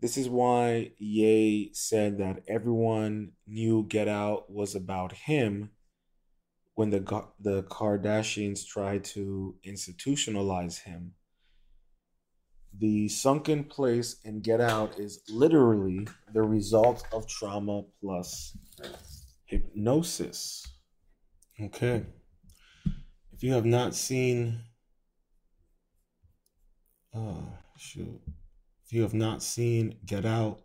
This 0.00 0.16
is 0.16 0.28
why 0.28 0.92
Ye 0.98 1.70
said 1.72 2.18
that 2.18 2.42
everyone 2.48 3.32
knew 3.46 3.86
Get 3.88 4.08
Out 4.08 4.50
was 4.50 4.74
about 4.74 5.12
him 5.12 5.70
when 6.74 6.90
the 6.90 7.24
the 7.40 7.62
Kardashians 7.64 8.66
tried 8.66 9.04
to 9.04 9.56
institutionalize 9.66 10.82
him 10.82 11.14
the 12.78 13.08
sunken 13.08 13.64
place 13.64 14.16
in 14.24 14.40
get 14.40 14.60
out 14.60 14.98
is 14.98 15.20
literally 15.28 16.06
the 16.32 16.42
result 16.42 17.06
of 17.12 17.26
trauma 17.26 17.82
plus 18.00 18.56
hypnosis. 19.46 20.66
Okay. 21.60 22.04
If 23.36 23.42
you 23.42 23.52
have 23.52 23.66
not 23.66 23.94
seen, 23.94 24.60
oh, 27.14 27.44
shoot. 27.76 28.22
If 28.82 28.94
you 28.94 29.02
have 29.02 29.12
not 29.12 29.42
seen 29.42 29.98
Get 30.06 30.24
Out, 30.24 30.62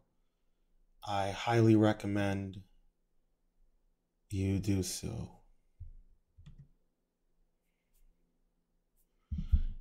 I 1.06 1.32
highly 1.32 1.76
recommend 1.76 2.62
you 4.30 4.60
do 4.60 4.84
so. 4.84 5.32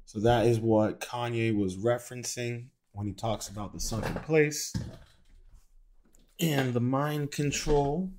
So 0.04 0.18
that 0.18 0.46
is 0.46 0.58
what 0.58 0.98
Kanye 1.00 1.56
was 1.56 1.76
referencing 1.76 2.70
when 2.90 3.06
he 3.06 3.12
talks 3.12 3.48
about 3.48 3.72
the 3.72 3.78
sunken 3.78 4.16
place 4.16 4.72
and 6.40 6.74
the 6.74 6.80
mind 6.80 7.30
control. 7.30 8.10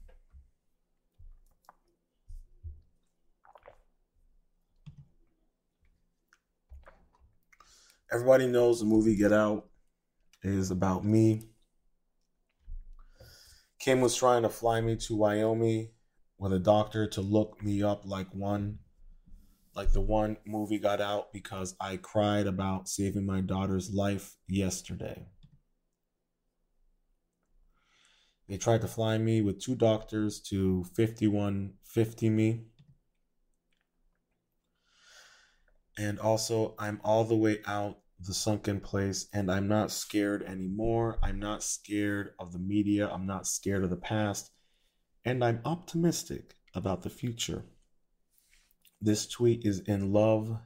Everybody 8.13 8.47
knows 8.47 8.79
the 8.79 8.85
movie 8.85 9.15
Get 9.15 9.31
Out 9.31 9.67
is 10.43 10.69
about 10.69 11.05
me. 11.05 11.47
Kim 13.79 14.01
was 14.01 14.17
trying 14.17 14.43
to 14.43 14.49
fly 14.49 14.81
me 14.81 14.97
to 14.97 15.15
Wyoming 15.15 15.91
with 16.37 16.51
a 16.51 16.59
doctor 16.59 17.07
to 17.07 17.21
look 17.21 17.63
me 17.63 17.81
up 17.81 18.01
like 18.05 18.27
one 18.33 18.79
like 19.75 19.93
the 19.93 20.01
one 20.01 20.35
movie 20.45 20.77
got 20.77 20.99
out 20.99 21.31
because 21.31 21.73
I 21.79 21.95
cried 21.95 22.47
about 22.47 22.89
saving 22.89 23.25
my 23.25 23.39
daughter's 23.39 23.93
life 23.93 24.35
yesterday. 24.45 25.27
They 28.49 28.57
tried 28.57 28.81
to 28.81 28.87
fly 28.89 29.17
me 29.17 29.41
with 29.41 29.61
two 29.61 29.75
doctors 29.75 30.41
to 30.49 30.83
5150 30.97 32.29
me. 32.29 32.65
And 35.97 36.19
also, 36.19 36.75
I'm 36.77 36.99
all 37.03 37.23
the 37.23 37.35
way 37.35 37.59
out 37.65 38.00
the 38.25 38.33
sunken 38.33 38.79
place 38.79 39.27
and 39.33 39.51
I'm 39.51 39.67
not 39.67 39.91
scared 39.91 40.43
anymore. 40.43 41.17
I'm 41.23 41.39
not 41.39 41.63
scared 41.63 42.33
of 42.39 42.51
the 42.53 42.59
media. 42.59 43.09
I'm 43.09 43.25
not 43.25 43.47
scared 43.47 43.83
of 43.83 43.89
the 43.89 43.97
past. 43.97 44.51
And 45.25 45.43
I'm 45.43 45.61
optimistic 45.65 46.55
about 46.73 47.01
the 47.01 47.09
future. 47.09 47.65
This 49.01 49.27
tweet 49.27 49.65
is 49.65 49.79
in 49.81 50.11
love, 50.11 50.57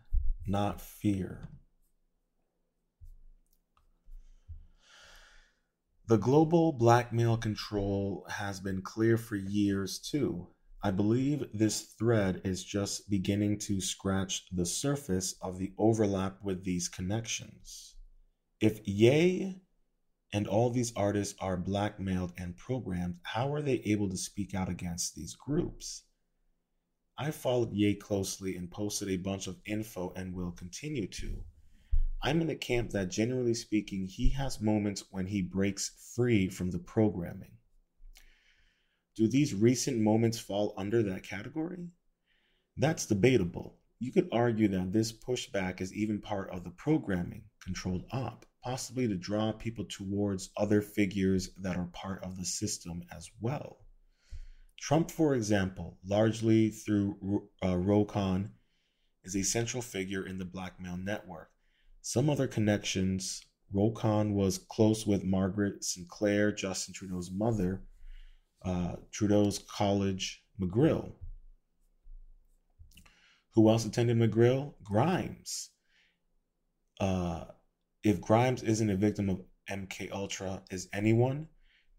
not 0.48 0.82
fear. 0.82 1.50
The 6.08 6.18
global 6.18 6.72
blackmail 6.72 7.38
control 7.38 8.28
has 8.30 8.60
been 8.60 8.82
clear 8.82 9.18
for 9.18 9.36
years 9.36 9.98
too. 9.98 10.48
I 10.86 10.92
believe 10.92 11.48
this 11.52 11.82
thread 11.82 12.42
is 12.44 12.64
just 12.64 13.10
beginning 13.10 13.58
to 13.62 13.82
scratch 13.82 14.46
the 14.52 14.68
surface 14.68 15.34
of 15.42 15.58
the 15.58 15.74
overlap 15.80 16.44
with 16.44 16.64
these 16.64 16.90
connections. 16.90 17.96
If 18.62 18.88
Ye 18.88 19.56
and 20.32 20.46
all 20.46 20.70
these 20.70 20.94
artists 20.96 21.34
are 21.40 21.58
blackmailed 21.58 22.34
and 22.38 22.56
programmed, 22.56 23.18
how 23.24 23.52
are 23.52 23.64
they 23.64 23.80
able 23.80 24.12
to 24.12 24.16
speak 24.16 24.54
out 24.54 24.70
against 24.70 25.16
these 25.16 25.34
groups? 25.34 26.04
I 27.18 27.32
followed 27.32 27.74
Ye 27.74 27.96
closely 27.96 28.56
and 28.56 28.70
posted 28.70 29.10
a 29.10 29.18
bunch 29.18 29.48
of 29.48 29.60
info 29.66 30.14
and 30.16 30.36
will 30.36 30.52
continue 30.52 31.08
to. 31.08 31.44
I'm 32.22 32.42
in 32.42 32.48
the 32.48 32.56
camp 32.56 32.92
that 32.92 33.10
generally 33.10 33.56
speaking, 33.56 34.06
he 34.06 34.30
has 34.34 34.62
moments 34.62 35.06
when 35.10 35.26
he 35.26 35.42
breaks 35.42 36.14
free 36.16 36.48
from 36.48 36.70
the 36.70 36.78
programming. 36.78 37.58
Do 39.16 39.28
these 39.30 39.54
recent 39.54 39.98
moments 39.98 40.38
fall 40.38 40.74
under 40.78 41.02
that 41.04 41.24
category? 41.24 41.88
That's 42.76 43.06
debatable. 43.06 43.80
You 44.00 44.12
could 44.12 44.28
argue 44.34 44.68
that 44.68 44.92
this 44.92 45.14
pushback 45.14 45.80
is 45.80 45.94
even 45.94 46.20
part 46.20 46.50
of 46.50 46.66
the 46.66 46.72
programming 46.72 47.44
controlled 47.64 48.04
op, 48.12 48.46
possibly 48.62 49.08
to 49.08 49.16
draw 49.16 49.54
people 49.54 49.86
towards 49.86 50.50
other 50.58 50.82
figures 50.82 51.52
that 51.62 51.78
are 51.78 51.90
part 51.94 52.24
of 52.24 52.36
the 52.36 52.44
system 52.44 53.04
as 53.10 53.30
well. 53.40 53.78
Trump, 54.78 55.10
for 55.10 55.34
example, 55.34 55.98
largely 56.06 56.70
through 56.70 57.48
uh, 57.64 57.78
Roy 57.78 58.04
Cohn, 58.04 58.52
is 59.24 59.36
a 59.36 59.44
central 59.44 59.82
figure 59.82 60.28
in 60.28 60.38
the 60.38 60.46
blackmail 60.46 60.98
network. 60.98 61.52
Some 62.02 62.30
other 62.30 62.48
connections 62.48 63.42
Roy 63.72 63.92
Cohn 63.92 64.34
was 64.34 64.58
close 64.58 65.08
with 65.08 65.24
Margaret 65.24 65.84
Sinclair, 65.84 66.52
Justin 66.52 66.94
Trudeau's 66.94 67.32
mother, 67.32 67.82
uh, 68.66 68.96
Trudeau's 69.12 69.60
college, 69.70 70.44
McGill. 70.60 71.12
Who 73.54 73.70
else 73.70 73.86
attended 73.86 74.18
McGill? 74.18 74.74
Grimes. 74.84 75.70
Uh, 77.00 77.46
if 78.04 78.20
Grimes 78.20 78.64
isn't 78.64 78.90
a 78.90 78.96
victim 78.96 79.30
of 79.30 79.42
MK 79.70 80.12
Ultra, 80.12 80.64
is 80.72 80.90
anyone? 80.94 81.48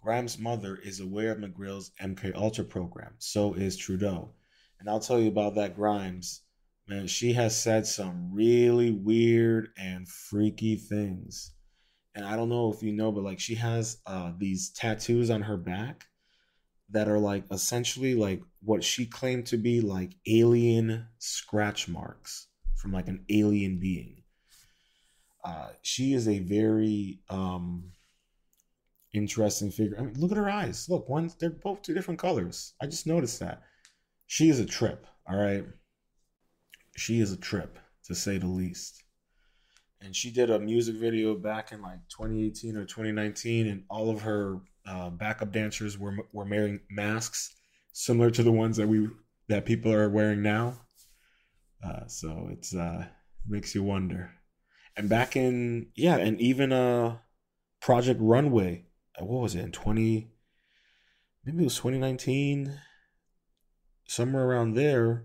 Grimes' 0.03 0.39
mother 0.39 0.77
is 0.77 1.01
aware 1.01 1.33
of 1.33 1.39
McGill's 1.39 1.93
MK 2.01 2.35
Ultra 2.35 2.65
program. 2.65 3.15
So 3.19 3.55
is 3.55 3.77
Trudeau. 3.77 4.31
And 4.79 4.89
I'll 4.89 5.01
tell 5.01 5.19
you 5.19 5.29
about 5.29 5.55
that 5.55 5.77
Grimes. 5.77 6.43
Man, 6.89 7.07
she 7.07 7.33
has 7.33 7.61
said 7.61 7.87
some 7.87 8.31
really 8.33 8.91
weird 8.91 9.71
and 9.79 10.09
freaky 10.09 10.77
things. 10.77 11.55
And 12.15 12.25
I 12.25 12.37
don't 12.37 12.49
know 12.49 12.73
if 12.73 12.83
you 12.83 12.93
know, 12.93 13.11
but 13.13 13.25
like 13.25 13.41
she 13.41 13.55
has 13.57 13.99
uh, 14.07 14.33
these 14.39 14.71
tattoos 14.71 15.31
on 15.31 15.43
her 15.43 15.57
back 15.57 16.07
that 16.91 17.09
are 17.09 17.19
like 17.19 17.45
essentially 17.51 18.15
like 18.15 18.43
what 18.63 18.85
she 18.85 19.07
claimed 19.07 19.47
to 19.47 19.57
be 19.57 19.81
like 19.81 20.13
alien 20.27 21.07
scratch 21.19 21.89
marks 21.89 22.47
from 22.77 22.93
like 22.93 23.09
an 23.09 23.25
alien 23.29 23.79
being. 23.79 24.23
Uh, 25.45 25.69
she 25.83 26.13
is 26.13 26.29
a 26.29 26.41
very 26.41 27.21
um, 27.31 27.93
interesting 29.13 29.71
figure. 29.71 29.97
I 29.99 30.03
mean, 30.03 30.15
look 30.19 30.33
at 30.33 30.37
her 30.37 30.51
eyes. 30.51 30.89
Look, 30.89 31.09
one 31.09 31.31
they're 31.39 31.51
both 31.51 31.83
two 31.83 31.95
different 31.95 32.21
colors. 32.21 32.75
I 32.81 32.87
just 32.87 33.07
noticed 33.07 33.41
that. 33.41 33.63
She 34.27 34.49
is 34.49 34.59
a 34.59 34.67
trip, 34.67 35.07
all 35.29 35.37
right? 35.37 35.65
She 36.97 37.21
is 37.21 37.33
a 37.33 37.37
trip, 37.37 37.79
to 38.05 38.15
say 38.15 38.39
the 38.39 38.49
least. 38.49 39.05
And 40.01 40.15
she 40.15 40.31
did 40.31 40.51
a 40.51 40.59
music 40.59 40.97
video 40.97 41.35
back 41.35 41.73
in 41.73 41.81
like 41.81 42.01
2018 42.09 42.77
or 42.77 42.85
2019, 42.85 43.69
and 43.69 43.85
all 43.89 44.11
of 44.11 44.23
her 44.23 44.61
uh, 44.87 45.11
backup 45.11 45.53
dancers 45.53 45.99
were 45.99 46.17
were 46.33 46.45
wearing 46.45 46.81
masks 46.91 47.55
similar 47.93 48.31
to 48.31 48.43
the 48.43 48.53
ones 48.53 48.77
that 48.77 48.87
we 48.87 49.09
that 49.49 49.65
people 49.65 49.93
are 49.93 50.09
wearing 50.09 50.43
now. 50.43 50.81
Uh, 51.85 52.07
so 52.07 52.49
it's 52.51 52.75
uh, 52.75 53.07
makes 53.47 53.75
you 53.75 53.83
wonder. 53.83 54.33
And 54.97 55.09
back 55.09 55.37
in 55.37 55.89
yeah, 55.95 56.17
and 56.17 56.41
even 56.41 56.73
uh 56.73 57.19
Project 57.81 58.21
Runway 58.21 58.85
what 59.19 59.41
was 59.41 59.55
it 59.55 59.65
in 59.65 59.73
20 59.73 60.31
maybe 61.45 61.63
it 61.63 61.65
was 61.65 61.77
2019 61.77 62.79
somewhere 64.07 64.45
around 64.45 64.75
there 64.75 65.25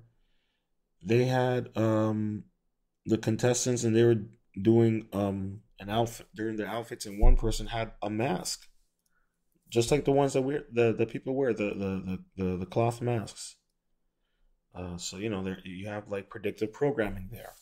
they 1.03 1.25
had 1.25 1.75
um 1.75 2.45
the 3.05 3.17
contestants 3.17 3.83
and 3.83 3.93
they 3.93 4.05
were 4.05 4.15
doing 4.61 5.07
um 5.11 5.59
an 5.81 5.89
outfit 5.89 6.27
during 6.35 6.55
their 6.55 6.67
outfits, 6.67 7.05
and 7.05 7.19
one 7.19 7.35
person 7.35 7.67
had 7.67 7.91
a 8.01 8.09
mask, 8.09 8.67
just 9.71 9.89
like 9.89 10.05
the 10.05 10.11
ones 10.11 10.33
that 10.33 10.41
we 10.41 10.59
the 10.71 10.93
the 10.93 11.05
people 11.05 11.33
wear 11.33 11.53
the 11.53 11.69
the 11.69 12.19
the 12.35 12.43
the, 12.43 12.57
the 12.57 12.65
cloth 12.65 13.01
masks. 13.01 13.55
Uh, 14.75 14.97
so 14.97 15.17
you 15.17 15.29
know 15.29 15.43
there 15.43 15.57
you 15.63 15.87
have 15.87 16.07
like 16.09 16.29
predictive 16.29 16.71
programming 16.71 17.29
there. 17.31 17.53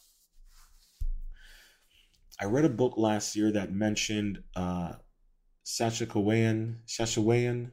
I 2.41 2.45
read 2.45 2.65
a 2.65 2.69
book 2.69 2.93
last 2.97 3.35
year 3.35 3.51
that 3.51 3.71
mentioned 3.71 4.41
uh, 4.55 4.93
Saskatchewan. 5.63 6.79
Saskatchewan 6.85 7.71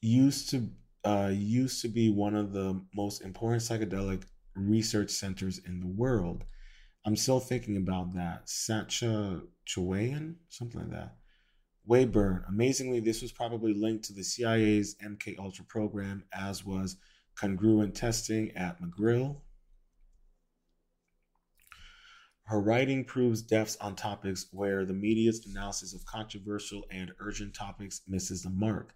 used 0.00 0.50
to 0.50 0.68
uh, 1.04 1.30
used 1.32 1.80
to 1.82 1.88
be 1.88 2.10
one 2.10 2.34
of 2.34 2.52
the 2.52 2.82
most 2.94 3.22
important 3.22 3.62
psychedelic 3.62 4.24
research 4.56 5.10
centers 5.10 5.58
in 5.58 5.78
the 5.80 5.86
world. 5.86 6.44
I'm 7.06 7.16
still 7.16 7.38
thinking 7.38 7.76
about 7.76 8.14
that. 8.14 8.48
Saskatchewan, 8.48 10.36
something 10.48 10.80
like 10.80 10.90
that. 10.90 11.14
Weyburn. 11.88 12.44
Amazingly, 12.48 13.00
this 13.00 13.22
was 13.22 13.32
probably 13.32 13.72
linked 13.72 14.04
to 14.04 14.12
the 14.12 14.22
CIA's 14.22 14.96
MK 15.02 15.38
Ultra 15.38 15.64
program, 15.64 16.24
as 16.32 16.64
was 16.64 16.96
congruent 17.34 17.94
testing 17.94 18.50
at 18.52 18.80
McGill. 18.80 19.40
Her 22.44 22.60
writing 22.60 23.04
proves 23.04 23.42
depths 23.42 23.76
on 23.76 23.94
topics 23.94 24.46
where 24.52 24.84
the 24.84 24.94
media's 24.94 25.46
analysis 25.46 25.94
of 25.94 26.04
controversial 26.04 26.84
and 26.90 27.12
urgent 27.20 27.54
topics 27.54 28.02
misses 28.06 28.42
the 28.42 28.50
mark. 28.50 28.94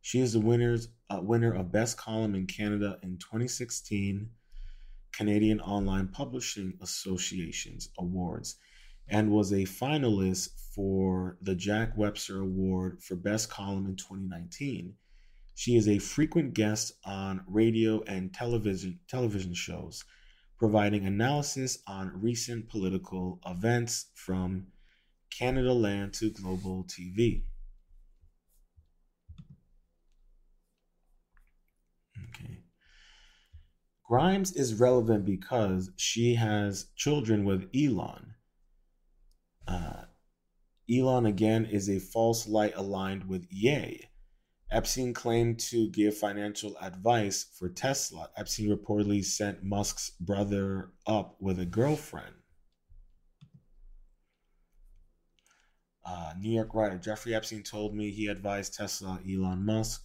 She 0.00 0.20
is 0.20 0.32
the 0.32 0.40
winners, 0.40 0.88
uh, 1.10 1.20
winner 1.22 1.52
of 1.52 1.72
Best 1.72 1.96
Column 1.96 2.34
in 2.34 2.46
Canada 2.46 2.98
in 3.02 3.18
2016 3.18 4.30
Canadian 5.12 5.60
Online 5.60 6.08
Publishing 6.08 6.74
Association's 6.80 7.88
Awards 7.98 8.56
and 9.08 9.30
was 9.30 9.52
a 9.52 9.62
finalist 9.64 10.50
for 10.74 11.38
the 11.40 11.54
Jack 11.54 11.96
Webster 11.96 12.40
Award 12.40 13.02
for 13.02 13.16
Best 13.16 13.48
Column 13.48 13.86
in 13.86 13.96
2019. 13.96 14.94
She 15.54 15.76
is 15.76 15.88
a 15.88 15.98
frequent 15.98 16.52
guest 16.52 16.92
on 17.04 17.42
radio 17.46 18.02
and 18.02 18.34
television 18.34 19.00
television 19.08 19.54
shows, 19.54 20.04
providing 20.58 21.06
analysis 21.06 21.78
on 21.86 22.20
recent 22.20 22.68
political 22.68 23.40
events 23.46 24.10
from 24.14 24.66
Canadaland 25.30 26.12
to 26.18 26.30
global 26.30 26.84
TV. 26.84 27.44
Okay. 32.22 32.58
Grimes 34.04 34.52
is 34.52 34.74
relevant 34.74 35.24
because 35.24 35.90
she 35.96 36.34
has 36.34 36.88
children 36.96 37.44
with 37.44 37.68
Elon. 37.74 38.35
Uh, 39.66 40.04
Elon 40.90 41.26
again 41.26 41.64
is 41.64 41.88
a 41.88 41.98
false 41.98 42.46
light 42.46 42.74
aligned 42.76 43.28
with 43.28 43.46
Ye. 43.50 44.08
Epstein 44.70 45.14
claimed 45.14 45.58
to 45.60 45.88
give 45.90 46.16
financial 46.16 46.76
advice 46.80 47.46
for 47.56 47.68
Tesla. 47.68 48.30
Epstein 48.36 48.68
reportedly 48.68 49.24
sent 49.24 49.62
Musk's 49.62 50.10
brother 50.20 50.92
up 51.06 51.36
with 51.40 51.58
a 51.60 51.66
girlfriend. 51.66 52.34
Uh, 56.04 56.32
New 56.38 56.52
York 56.52 56.72
writer 56.74 56.98
Jeffrey 56.98 57.34
Epstein 57.34 57.62
told 57.62 57.94
me 57.94 58.10
he 58.10 58.28
advised 58.28 58.74
Tesla 58.74 59.20
Elon 59.28 59.64
Musk. 59.64 60.02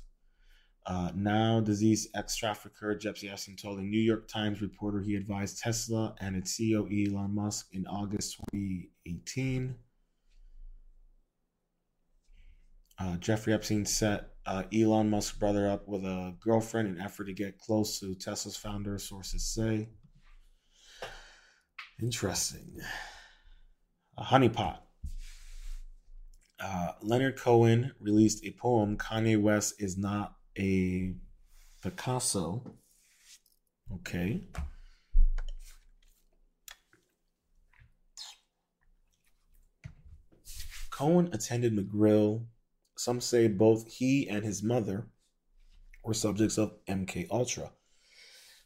Uh, 0.87 1.11
now 1.13 1.59
disease 1.59 2.07
ex 2.15 2.35
trafficker 2.35 2.95
Jeffrey 2.95 3.29
Epstein 3.29 3.55
told 3.55 3.77
a 3.77 3.83
New 3.83 3.99
York 3.99 4.27
Times 4.27 4.61
reporter 4.61 4.99
he 4.99 5.15
advised 5.15 5.59
Tesla 5.59 6.15
and 6.19 6.35
its 6.35 6.57
CEO 6.59 6.87
Elon 6.89 7.35
Musk 7.35 7.67
in 7.71 7.85
August 7.85 8.37
2018. 8.53 9.75
Uh, 12.99 13.17
Jeffrey 13.17 13.53
Epstein 13.53 13.85
set 13.85 14.31
uh, 14.45 14.63
Elon 14.73 15.09
Musk's 15.09 15.37
brother 15.37 15.69
up 15.69 15.87
with 15.87 16.03
a 16.03 16.35
girlfriend 16.39 16.87
in 16.87 16.99
effort 16.99 17.25
to 17.25 17.33
get 17.33 17.59
close 17.59 17.99
to 17.99 18.15
Tesla's 18.15 18.57
founder, 18.57 18.97
sources 18.97 19.45
say. 19.45 19.89
Interesting. 22.01 22.79
A 24.17 24.23
honeypot. 24.23 24.79
Uh, 26.59 26.91
Leonard 27.01 27.37
Cohen 27.37 27.91
released 27.99 28.43
a 28.45 28.51
poem, 28.51 28.97
Kanye 28.97 29.39
West 29.39 29.75
is 29.79 29.97
not 29.97 30.35
a 30.57 31.15
Picasso. 31.81 32.63
Okay. 33.93 34.47
Cohen 40.91 41.29
attended 41.33 41.75
McGill 41.75 42.45
some 43.01 43.19
say 43.19 43.47
both 43.47 43.91
he 43.91 44.29
and 44.29 44.45
his 44.45 44.61
mother 44.61 45.07
were 46.03 46.13
subjects 46.13 46.59
of 46.59 46.73
MK 46.87 47.27
Ultra. 47.31 47.71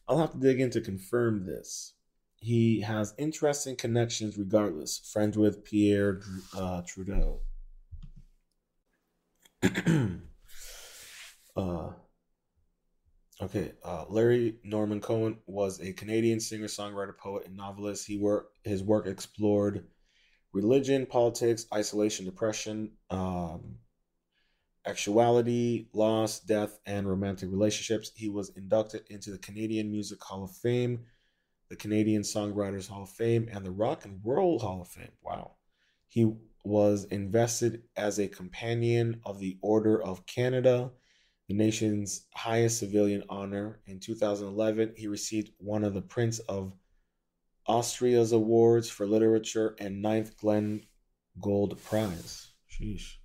I'll 0.09 0.19
have 0.19 0.33
to 0.33 0.37
dig 0.37 0.59
in 0.59 0.69
to 0.71 0.81
confirm 0.81 1.45
this. 1.45 1.93
He 2.35 2.81
has 2.81 3.13
interesting 3.17 3.77
connections 3.77 4.37
regardless. 4.37 5.09
Friends 5.13 5.37
with 5.37 5.63
Pierre 5.63 6.19
uh, 6.53 6.81
Trudeau. 6.85 7.39
uh, 11.55 11.89
okay, 13.41 13.73
uh, 13.83 14.05
Larry 14.09 14.57
Norman 14.63 15.01
Cohen 15.01 15.37
was 15.45 15.79
a 15.81 15.93
Canadian 15.93 16.39
singer, 16.39 16.67
songwriter, 16.67 17.17
poet, 17.17 17.45
and 17.47 17.55
novelist. 17.55 18.07
He 18.07 18.17
worked 18.17 18.57
his 18.63 18.83
work 18.83 19.07
explored 19.07 19.85
religion, 20.53 21.05
politics, 21.05 21.65
isolation, 21.73 22.25
depression, 22.25 22.91
um, 23.09 23.75
actuality, 24.87 25.87
loss, 25.93 26.39
death, 26.39 26.79
and 26.85 27.07
romantic 27.07 27.49
relationships. 27.51 28.11
He 28.15 28.29
was 28.29 28.49
inducted 28.55 29.03
into 29.09 29.31
the 29.31 29.37
Canadian 29.37 29.91
Music 29.91 30.23
Hall 30.23 30.43
of 30.43 30.51
Fame, 30.51 31.01
the 31.69 31.75
Canadian 31.75 32.21
Songwriters 32.21 32.87
Hall 32.87 33.03
of 33.03 33.09
Fame, 33.09 33.49
and 33.51 33.65
the 33.65 33.71
Rock 33.71 34.05
and 34.05 34.21
Roll 34.23 34.59
Hall 34.59 34.81
of 34.81 34.87
Fame. 34.87 35.11
Wow. 35.23 35.51
He 36.07 36.31
was 36.63 37.05
invested 37.05 37.83
as 37.97 38.19
a 38.19 38.27
companion 38.27 39.21
of 39.25 39.39
the 39.39 39.57
Order 39.61 40.01
of 40.01 40.25
Canada, 40.25 40.91
the 41.47 41.53
nation's 41.53 42.25
highest 42.33 42.79
civilian 42.79 43.23
honor. 43.29 43.79
In 43.87 43.99
2011, 43.99 44.93
he 44.97 45.07
received 45.07 45.51
one 45.57 45.83
of 45.83 45.93
the 45.93 46.01
Prince 46.01 46.39
of 46.39 46.73
Asturias 47.67 48.31
awards 48.31 48.89
for 48.89 49.05
literature 49.05 49.75
and 49.79 50.01
ninth 50.01 50.37
Glenn 50.37 50.81
Gould 51.39 51.81
Prize. 51.83 52.51
Sheesh. 52.69 53.15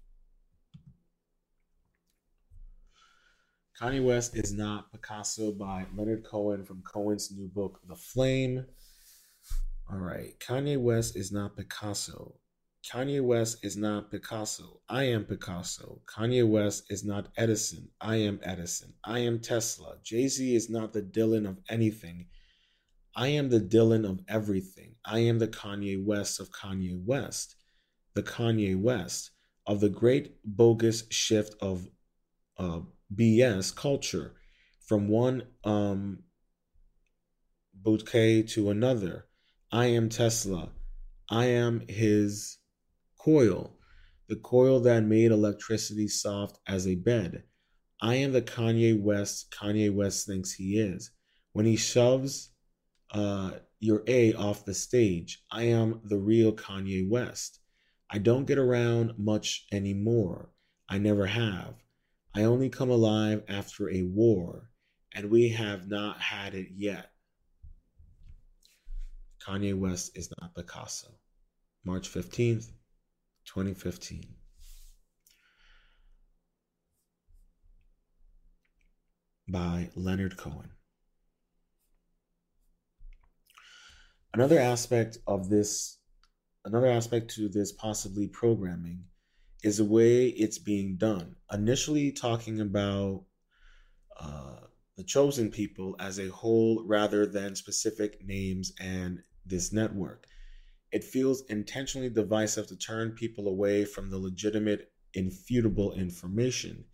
Kanye 3.81 4.05
West 4.05 4.37
is 4.37 4.53
not 4.53 4.93
Picasso 4.93 5.53
by 5.53 5.87
Leonard 5.97 6.25
Cohen 6.25 6.65
from 6.65 6.83
Cohen's 6.83 7.31
new 7.35 7.49
book, 7.49 7.81
The 7.89 7.97
Flame. 7.97 8.67
All 9.91 9.99
right. 9.99 10.39
Kanye 10.39 10.79
West 10.79 11.17
is 11.17 11.33
not 11.33 11.57
Picasso. 11.57 12.35
Kanye 12.89 13.23
West 13.23 13.59
is 13.63 13.77
not 13.77 14.11
Picasso. 14.11 14.81
I 14.89 15.05
am 15.05 15.25
Picasso. 15.25 16.01
Kanye 16.07 16.49
West 16.49 16.85
is 16.91 17.05
not 17.05 17.29
Edison. 17.37 17.89
I 18.01 18.17
am 18.17 18.41
Edison. 18.43 18.95
I 19.05 19.21
am 19.21 19.41
Tesla. 19.41 19.97
Jay 20.03 20.29
Z 20.29 20.55
is 20.55 20.71
not 20.71 20.93
the 20.93 21.03
Dylan 21.03 21.49
of 21.49 21.59
anything. 21.69 22.27
I 23.15 23.29
am 23.29 23.51
the 23.51 23.61
Dylan 23.61 24.09
of 24.09 24.21
everything. 24.29 24.97
I 25.05 25.21
am 25.21 25.39
the 25.39 25.49
Kanye 25.49 26.03
West 26.03 26.41
of 26.41 26.51
Kanye 26.51 27.05
West. 27.05 27.57
The 28.15 28.23
Kanye 28.23 28.81
West 28.81 29.33
of 29.67 29.81
the 29.81 29.91
great 29.91 30.37
bogus 30.45 31.05
shift 31.11 31.55
of 31.61 31.87
uh, 32.59 32.81
BS 33.15 33.77
culture 33.77 34.37
from 34.87 35.07
one 35.09 35.43
um, 35.65 36.25
bouquet 37.75 38.43
to 38.43 38.71
another. 38.71 39.27
I 39.71 39.87
am 39.87 40.09
Tesla. 40.09 40.71
I 41.29 41.45
am 41.47 41.83
his 41.87 42.57
coil, 43.25 43.77
the 44.29 44.37
coil 44.37 44.81
that 44.81 45.05
made 45.05 45.31
electricity 45.31 46.09
soft 46.09 46.59
as 46.67 46.87
a 46.87 46.95
bed. 46.95 47.43
I 48.01 48.15
am 48.15 48.33
the 48.33 48.41
Kanye 48.41 48.99
West 48.99 49.51
Kanye 49.51 49.95
West 49.95 50.27
thinks 50.27 50.53
he 50.53 50.79
is. 50.79 51.11
When 51.53 51.67
he 51.67 51.77
shoves 51.77 52.51
uh, 53.13 53.53
your 53.79 54.03
A 54.07 54.33
off 54.35 54.65
the 54.65 54.73
stage, 54.73 55.45
I 55.51 55.65
am 55.65 56.01
the 56.05 56.17
real 56.17 56.53
Kanye 56.53 57.09
West. 57.11 57.61
I 58.09 58.19
don't 58.19 58.47
get 58.47 58.59
around 58.59 59.19
much 59.19 59.67
anymore. 59.71 60.51
I 60.89 60.99
never 60.99 61.27
have. 61.27 61.75
I 62.35 62.45
only 62.45 62.71
come 62.71 62.91
alive 62.91 63.43
after 63.49 63.91
a 63.91 64.03
war, 64.03 64.71
and 65.13 65.31
we 65.31 65.51
have 65.51 65.89
not 65.89 66.21
had 66.21 66.55
it 66.55 66.69
yet. 66.75 67.11
Kanye 69.47 69.79
West 69.79 70.17
is 70.17 70.33
not 70.41 70.55
Picasso. 70.55 71.09
March 71.85 72.09
15th, 72.09 72.71
2015. 73.55 74.23
By 79.49 79.91
Leonard 79.97 80.37
Cohen. 80.37 80.71
Another 84.33 84.61
aspect 84.61 85.19
of 85.27 85.49
this 85.49 85.99
another 86.65 86.87
aspect 86.87 87.35
to 87.35 87.49
this 87.49 87.73
possibly 87.73 88.29
programming 88.29 89.03
is 89.65 89.79
the 89.79 89.85
way 89.85 90.29
it's 90.29 90.59
being 90.59 90.97
done. 90.97 91.35
Initially, 91.53 92.13
talking 92.13 92.61
about 92.61 93.25
uh, 94.21 94.61
the 94.97 95.03
chosen 95.03 95.51
people 95.51 95.97
as 95.99 96.21
a 96.21 96.29
whole 96.29 96.85
rather 96.87 97.27
than 97.27 97.57
specific 97.57 98.25
names 98.25 98.73
and 98.79 99.19
this 99.45 99.73
network. 99.73 100.29
It 100.93 101.05
feels 101.05 101.43
intentionally 101.49 102.11
divisive 102.11 102.67
to 102.69 102.77
turn 102.77 103.13
people 103.13 103.49
away 103.49 103.85
from 103.85 104.11
the 104.11 104.19
legitimate, 104.19 104.93
infutable 105.15 105.93
information. 105.93 106.85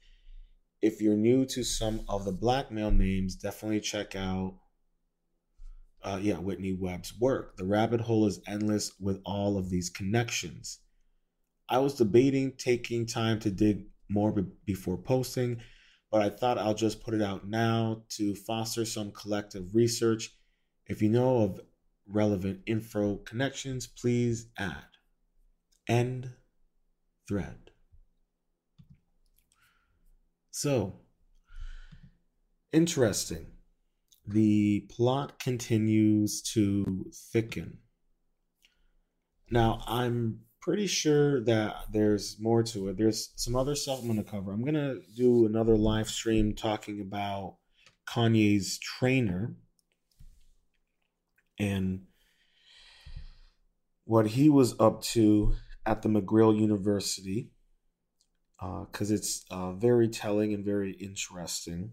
If 0.83 1.01
you're 1.01 1.17
new 1.17 1.47
to 1.47 1.65
some 1.65 2.03
of 2.09 2.25
the 2.25 2.33
blackmail 2.33 2.91
names, 2.91 3.37
definitely 3.37 3.81
check 3.81 4.15
out 4.15 4.57
uh, 6.07 6.21
yeah, 6.23 6.39
Whitney 6.39 6.73
Webb's 6.73 7.19
work. 7.19 7.57
The 7.57 7.65
rabbit 7.65 8.01
hole 8.01 8.27
is 8.27 8.41
endless 8.47 8.93
with 9.01 9.21
all 9.25 9.59
of 9.59 9.71
these 9.71 9.91
connections. 9.91 10.79
I 11.69 11.79
was 11.79 11.95
debating 11.95 12.53
taking 12.57 13.07
time 13.07 13.41
to 13.41 13.51
dig 13.51 13.87
more 14.09 14.31
be- 14.31 14.45
before 14.65 14.99
posting, 14.99 15.61
but 16.13 16.23
I 16.23 16.31
thought 16.31 16.59
I'll 16.59 16.75
just 16.75 17.03
put 17.03 17.15
it 17.15 17.23
out 17.23 17.49
now 17.49 18.05
to 18.11 18.37
foster 18.37 18.85
some 18.85 19.11
collective 19.11 19.75
research. 19.75 20.31
If 20.87 21.03
you 21.03 21.09
know 21.09 21.39
of 21.39 21.61
relevant 22.09 22.61
info 22.67 23.17
connections, 23.17 23.87
please 23.87 24.49
add. 24.59 24.85
End 25.89 26.31
thread. 27.29 27.71
So, 30.51 31.01
interesting 32.73 33.47
the 34.27 34.81
plot 34.91 35.39
continues 35.39 36.43
to 36.43 37.07
thicken. 37.33 37.79
Now, 39.51 39.83
I'm 39.87 40.41
pretty 40.61 40.89
sure 40.89 41.45
that 41.45 41.77
there's 41.93 42.37
more 42.41 42.63
to 42.65 42.89
it. 42.89 42.97
There's 42.97 43.33
some 43.37 43.55
other 43.55 43.77
stuff 43.77 44.01
I'm 44.01 44.07
going 44.07 44.23
to 44.23 44.29
cover. 44.29 44.53
I'm 44.53 44.63
going 44.63 44.75
to 44.75 45.01
do 45.17 45.47
another 45.47 45.77
live 45.77 46.09
stream 46.09 46.55
talking 46.55 47.01
about 47.01 47.59
Kanye's 48.09 48.79
trainer 48.79 49.55
and 51.59 52.03
what 54.05 54.29
he 54.29 54.49
was 54.49 54.79
up 54.79 55.03
to 55.03 55.55
at 55.85 56.03
the 56.03 56.09
McGill 56.09 56.59
University 56.59 57.51
because 58.59 59.11
uh, 59.11 59.15
it's 59.15 59.45
uh, 59.51 59.73
very 59.73 60.09
telling 60.09 60.55
and 60.55 60.65
very 60.65 60.93
interesting. 60.93 61.93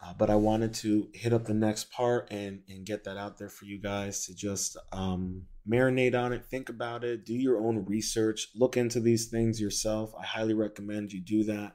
Uh, 0.00 0.14
but 0.16 0.30
I 0.30 0.36
wanted 0.36 0.74
to 0.74 1.08
hit 1.12 1.32
up 1.32 1.46
the 1.46 1.54
next 1.54 1.90
part 1.90 2.28
and 2.30 2.60
and 2.68 2.86
get 2.86 3.02
that 3.04 3.16
out 3.16 3.38
there 3.38 3.48
for 3.48 3.64
you 3.64 3.80
guys 3.80 4.26
to 4.26 4.34
just 4.34 4.76
um, 4.92 5.46
marinate 5.68 6.14
on 6.14 6.32
it, 6.32 6.44
think 6.44 6.68
about 6.68 7.02
it, 7.02 7.26
do 7.26 7.34
your 7.34 7.58
own 7.58 7.84
research, 7.84 8.48
look 8.54 8.76
into 8.76 9.00
these 9.00 9.26
things 9.26 9.60
yourself. 9.60 10.12
I 10.18 10.24
highly 10.24 10.54
recommend 10.54 11.12
you 11.12 11.20
do 11.20 11.42
that 11.44 11.74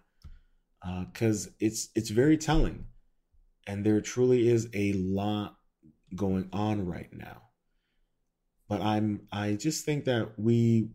because 1.12 1.48
uh, 1.48 1.52
it's 1.60 1.90
it's 1.96 2.12
very 2.12 2.38
telling, 2.38 2.86
and 3.68 3.86
there 3.86 4.00
truly 4.00 4.48
is 4.48 4.70
a 4.74 4.94
lot 4.94 5.58
going 6.16 6.50
on 6.54 6.86
right 6.86 7.12
now. 7.12 7.42
But 8.70 8.82
I'm 8.82 9.28
I 9.32 9.54
just 9.54 9.86
think 9.86 10.06
that 10.06 10.40
we 10.40 10.90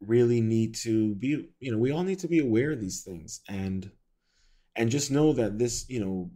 really 0.00 0.40
need 0.40 0.74
to 0.74 1.14
be 1.14 1.50
you 1.60 1.72
know 1.72 1.78
we 1.78 1.90
all 1.92 2.02
need 2.02 2.20
to 2.20 2.28
be 2.28 2.38
aware 2.38 2.72
of 2.72 2.80
these 2.80 3.02
things 3.02 3.42
and 3.48 3.90
and 4.74 4.90
just 4.90 5.10
know 5.10 5.34
that 5.34 5.58
this 5.58 5.84
you 5.88 6.00
know 6.00 6.30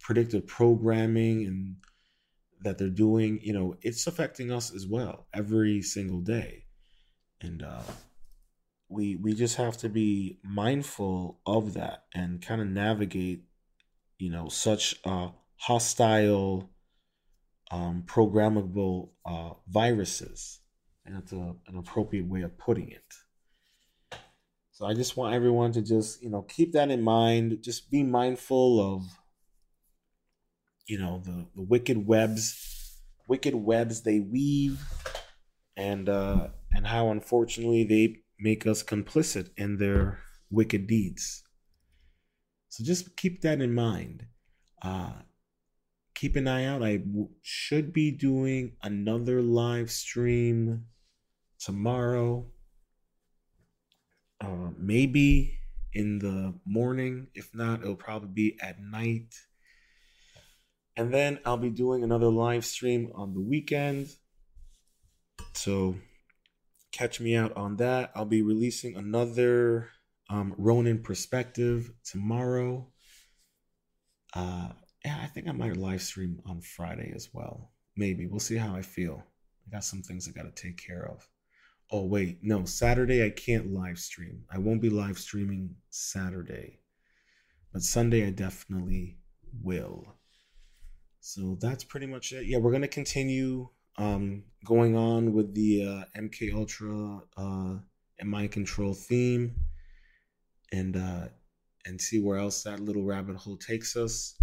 predictive 0.00 0.46
programming 0.46 1.46
and 1.46 1.76
that 2.64 2.78
they're 2.78 2.88
doing, 2.88 3.38
you 3.42 3.52
know, 3.52 3.76
it's 3.82 4.06
affecting 4.06 4.50
us 4.50 4.74
as 4.74 4.86
well 4.86 5.26
every 5.32 5.80
single 5.82 6.20
day. 6.20 6.64
And 7.40 7.62
uh, 7.62 7.82
we 8.88 9.16
we 9.16 9.34
just 9.34 9.56
have 9.56 9.76
to 9.78 9.88
be 9.88 10.38
mindful 10.42 11.40
of 11.46 11.74
that 11.74 12.04
and 12.14 12.42
kind 12.42 12.60
of 12.60 12.66
navigate, 12.66 13.44
you 14.18 14.30
know, 14.30 14.48
such 14.48 14.96
a 15.04 15.30
hostile, 15.56 16.70
um, 17.74 18.04
programmable 18.06 19.10
uh, 19.26 19.50
viruses. 19.68 20.60
And 21.04 21.16
that's 21.16 21.32
a, 21.32 21.54
an 21.66 21.76
appropriate 21.76 22.26
way 22.26 22.42
of 22.42 22.56
putting 22.56 22.90
it. 22.90 24.18
So 24.70 24.86
I 24.86 24.94
just 24.94 25.16
want 25.16 25.34
everyone 25.34 25.72
to 25.72 25.82
just, 25.82 26.22
you 26.22 26.30
know, 26.30 26.42
keep 26.42 26.72
that 26.72 26.90
in 26.90 27.02
mind. 27.02 27.58
Just 27.62 27.90
be 27.90 28.02
mindful 28.02 28.80
of 28.80 29.02
you 30.86 30.98
know 30.98 31.20
the 31.24 31.46
the 31.54 31.62
wicked 31.62 32.06
webs 32.06 33.00
wicked 33.26 33.54
webs 33.54 34.02
they 34.02 34.20
weave 34.20 34.80
and 35.76 36.08
uh 36.08 36.48
and 36.72 36.86
how 36.86 37.10
unfortunately 37.10 37.84
they 37.84 38.16
make 38.38 38.66
us 38.66 38.82
complicit 38.82 39.48
in 39.56 39.78
their 39.78 40.18
wicked 40.50 40.86
deeds 40.86 41.42
so 42.68 42.84
just 42.84 43.16
keep 43.16 43.40
that 43.40 43.62
in 43.62 43.74
mind 43.74 44.26
uh 44.82 45.12
keep 46.14 46.36
an 46.36 46.48
eye 46.48 46.64
out 46.64 46.82
I 46.82 46.98
w- 46.98 47.30
should 47.42 47.92
be 47.92 48.10
doing 48.10 48.76
another 48.82 49.42
live 49.42 49.90
stream 49.90 50.86
tomorrow 51.58 52.46
uh 54.40 54.70
maybe 54.76 55.58
in 55.92 56.18
the 56.18 56.54
morning 56.64 57.28
if 57.34 57.54
not 57.54 57.82
it'll 57.82 57.96
probably 57.96 58.28
be 58.28 58.58
at 58.60 58.80
night 58.80 59.34
and 60.96 61.12
then 61.12 61.40
I'll 61.44 61.56
be 61.56 61.70
doing 61.70 62.04
another 62.04 62.28
live 62.28 62.64
stream 62.64 63.10
on 63.14 63.34
the 63.34 63.40
weekend. 63.40 64.08
So 65.54 65.96
catch 66.92 67.20
me 67.20 67.34
out 67.34 67.56
on 67.56 67.76
that. 67.76 68.12
I'll 68.14 68.24
be 68.24 68.42
releasing 68.42 68.96
another 68.96 69.90
um, 70.30 70.54
Ronin 70.56 71.02
perspective 71.02 71.92
tomorrow. 72.04 72.92
Uh, 74.34 74.70
yeah, 75.04 75.18
I 75.22 75.26
think 75.26 75.48
I 75.48 75.52
might 75.52 75.76
live 75.76 76.02
stream 76.02 76.40
on 76.46 76.60
Friday 76.60 77.12
as 77.14 77.28
well. 77.32 77.72
Maybe 77.96 78.26
we'll 78.26 78.40
see 78.40 78.56
how 78.56 78.74
I 78.74 78.82
feel. 78.82 79.22
I 79.66 79.70
got 79.70 79.84
some 79.84 80.02
things 80.02 80.28
I 80.28 80.32
got 80.32 80.44
to 80.54 80.62
take 80.62 80.76
care 80.84 81.06
of. 81.06 81.28
Oh 81.90 82.06
wait, 82.06 82.38
no, 82.42 82.64
Saturday 82.64 83.24
I 83.24 83.30
can't 83.30 83.72
live 83.72 83.98
stream. 83.98 84.44
I 84.50 84.58
won't 84.58 84.80
be 84.80 84.90
live 84.90 85.18
streaming 85.18 85.76
Saturday, 85.90 86.80
but 87.72 87.82
Sunday 87.82 88.26
I 88.26 88.30
definitely 88.30 89.18
will. 89.62 90.06
So 91.20 91.56
that's 91.60 91.84
pretty 91.84 92.06
much 92.06 92.32
it. 92.32 92.46
Yeah, 92.46 92.58
we're 92.58 92.72
gonna 92.72 92.88
continue 92.88 93.68
um, 93.96 94.44
going 94.64 94.96
on 94.96 95.32
with 95.32 95.54
the 95.54 95.84
uh, 95.84 96.20
MK 96.20 96.54
Ultra 96.54 97.20
uh, 97.36 98.24
mind 98.24 98.52
control 98.52 98.94
theme, 98.94 99.54
and 100.72 100.96
uh, 100.96 101.28
and 101.86 102.00
see 102.00 102.20
where 102.20 102.38
else 102.38 102.62
that 102.62 102.80
little 102.80 103.04
rabbit 103.04 103.36
hole 103.36 103.58
takes 103.58 103.96
us. 103.96 104.36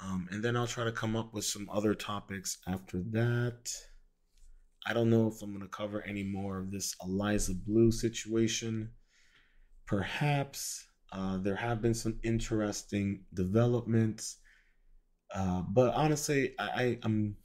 Um, 0.00 0.28
and 0.30 0.42
then 0.42 0.56
I'll 0.56 0.66
try 0.66 0.84
to 0.84 0.92
come 0.92 1.16
up 1.16 1.34
with 1.34 1.44
some 1.44 1.68
other 1.72 1.94
topics 1.94 2.58
after 2.66 3.02
that. 3.10 3.70
I 4.86 4.92
don't 4.94 5.10
know 5.10 5.26
if 5.26 5.42
I'm 5.42 5.50
going 5.50 5.62
to 5.62 5.68
cover 5.68 6.02
any 6.02 6.22
more 6.22 6.58
of 6.58 6.70
this 6.70 6.94
Eliza 7.02 7.54
Bleu 7.54 7.90
situation. 7.90 8.90
Perhaps 9.86 10.86
uh, 11.12 11.38
there 11.38 11.56
have 11.56 11.82
been 11.82 11.94
some 11.94 12.20
interesting 12.22 13.24
developments 13.34 14.38
uh, 15.34 15.62
but 15.62 15.94
honestly, 15.94 16.54
I, 16.58 16.64
I 16.64 16.98
I'm 17.02 17.36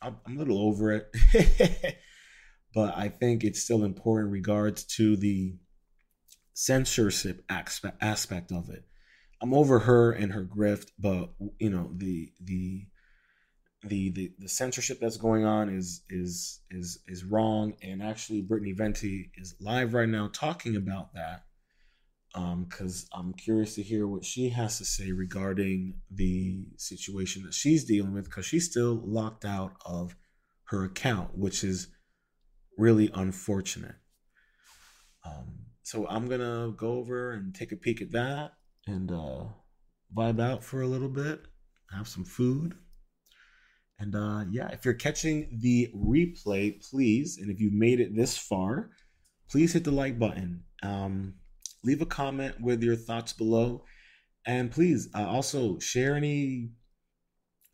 I'm 0.00 0.16
a 0.26 0.30
little 0.38 0.58
over 0.58 0.92
it. 0.92 1.16
but 2.74 2.96
I 2.96 3.08
think 3.08 3.44
it's 3.44 3.62
still 3.62 3.84
important 3.84 4.32
regards 4.32 4.84
to 4.96 5.16
the 5.16 5.56
censorship 6.54 7.44
aspect 7.48 7.96
aspect 8.00 8.52
of 8.52 8.70
it. 8.70 8.84
I'm 9.42 9.52
over 9.52 9.80
her 9.80 10.12
and 10.12 10.32
her 10.32 10.44
grift, 10.44 10.90
but 10.98 11.30
you 11.58 11.68
know 11.68 11.90
the 11.96 12.32
the 12.40 12.86
the 13.84 14.10
the, 14.10 14.32
the 14.38 14.48
censorship 14.48 14.98
that's 15.00 15.16
going 15.16 15.44
on 15.44 15.68
is 15.68 16.02
is 16.08 16.60
is 16.70 17.00
is 17.08 17.24
wrong. 17.24 17.74
And 17.82 18.02
actually, 18.02 18.42
Brittany 18.42 18.72
Venti 18.72 19.32
is 19.36 19.56
live 19.60 19.94
right 19.94 20.08
now 20.08 20.30
talking 20.32 20.76
about 20.76 21.12
that 21.14 21.42
because 22.32 23.08
um, 23.12 23.26
I'm 23.26 23.34
curious 23.34 23.74
to 23.74 23.82
hear 23.82 24.06
what 24.06 24.24
she 24.24 24.50
has 24.50 24.78
to 24.78 24.84
say 24.84 25.10
regarding 25.10 25.94
the 26.10 26.64
situation 26.78 27.42
that 27.42 27.52
she's 27.52 27.84
dealing 27.84 28.14
with 28.14 28.26
because 28.26 28.46
she's 28.46 28.70
still 28.70 29.02
locked 29.04 29.44
out 29.44 29.72
of 29.84 30.14
her 30.66 30.84
account, 30.84 31.36
which 31.36 31.64
is 31.64 31.88
really 32.78 33.10
unfortunate. 33.12 33.96
Um, 35.26 35.66
so 35.82 36.06
I'm 36.08 36.28
gonna 36.28 36.72
go 36.76 36.92
over 36.92 37.32
and 37.32 37.52
take 37.52 37.72
a 37.72 37.76
peek 37.76 38.00
at 38.00 38.12
that 38.12 38.52
and 38.86 39.10
uh, 39.10 39.44
vibe 40.16 40.40
out 40.40 40.64
for 40.64 40.82
a 40.82 40.86
little 40.86 41.08
bit, 41.08 41.40
have 41.90 42.08
some 42.08 42.24
food. 42.24 42.74
And 43.98 44.14
uh, 44.16 44.44
yeah, 44.50 44.68
if 44.68 44.84
you're 44.84 44.94
catching 44.94 45.58
the 45.60 45.92
replay, 45.94 46.82
please, 46.90 47.38
and 47.40 47.50
if 47.50 47.60
you've 47.60 47.72
made 47.72 48.00
it 48.00 48.16
this 48.16 48.36
far, 48.36 48.90
please 49.48 49.72
hit 49.72 49.84
the 49.84 49.90
like 49.92 50.18
button. 50.18 50.64
Um, 50.82 51.34
leave 51.84 52.02
a 52.02 52.06
comment 52.06 52.60
with 52.60 52.82
your 52.82 52.96
thoughts 52.96 53.32
below. 53.32 53.84
And 54.44 54.72
please 54.72 55.08
uh, 55.14 55.26
also 55.26 55.78
share 55.78 56.16
any 56.16 56.70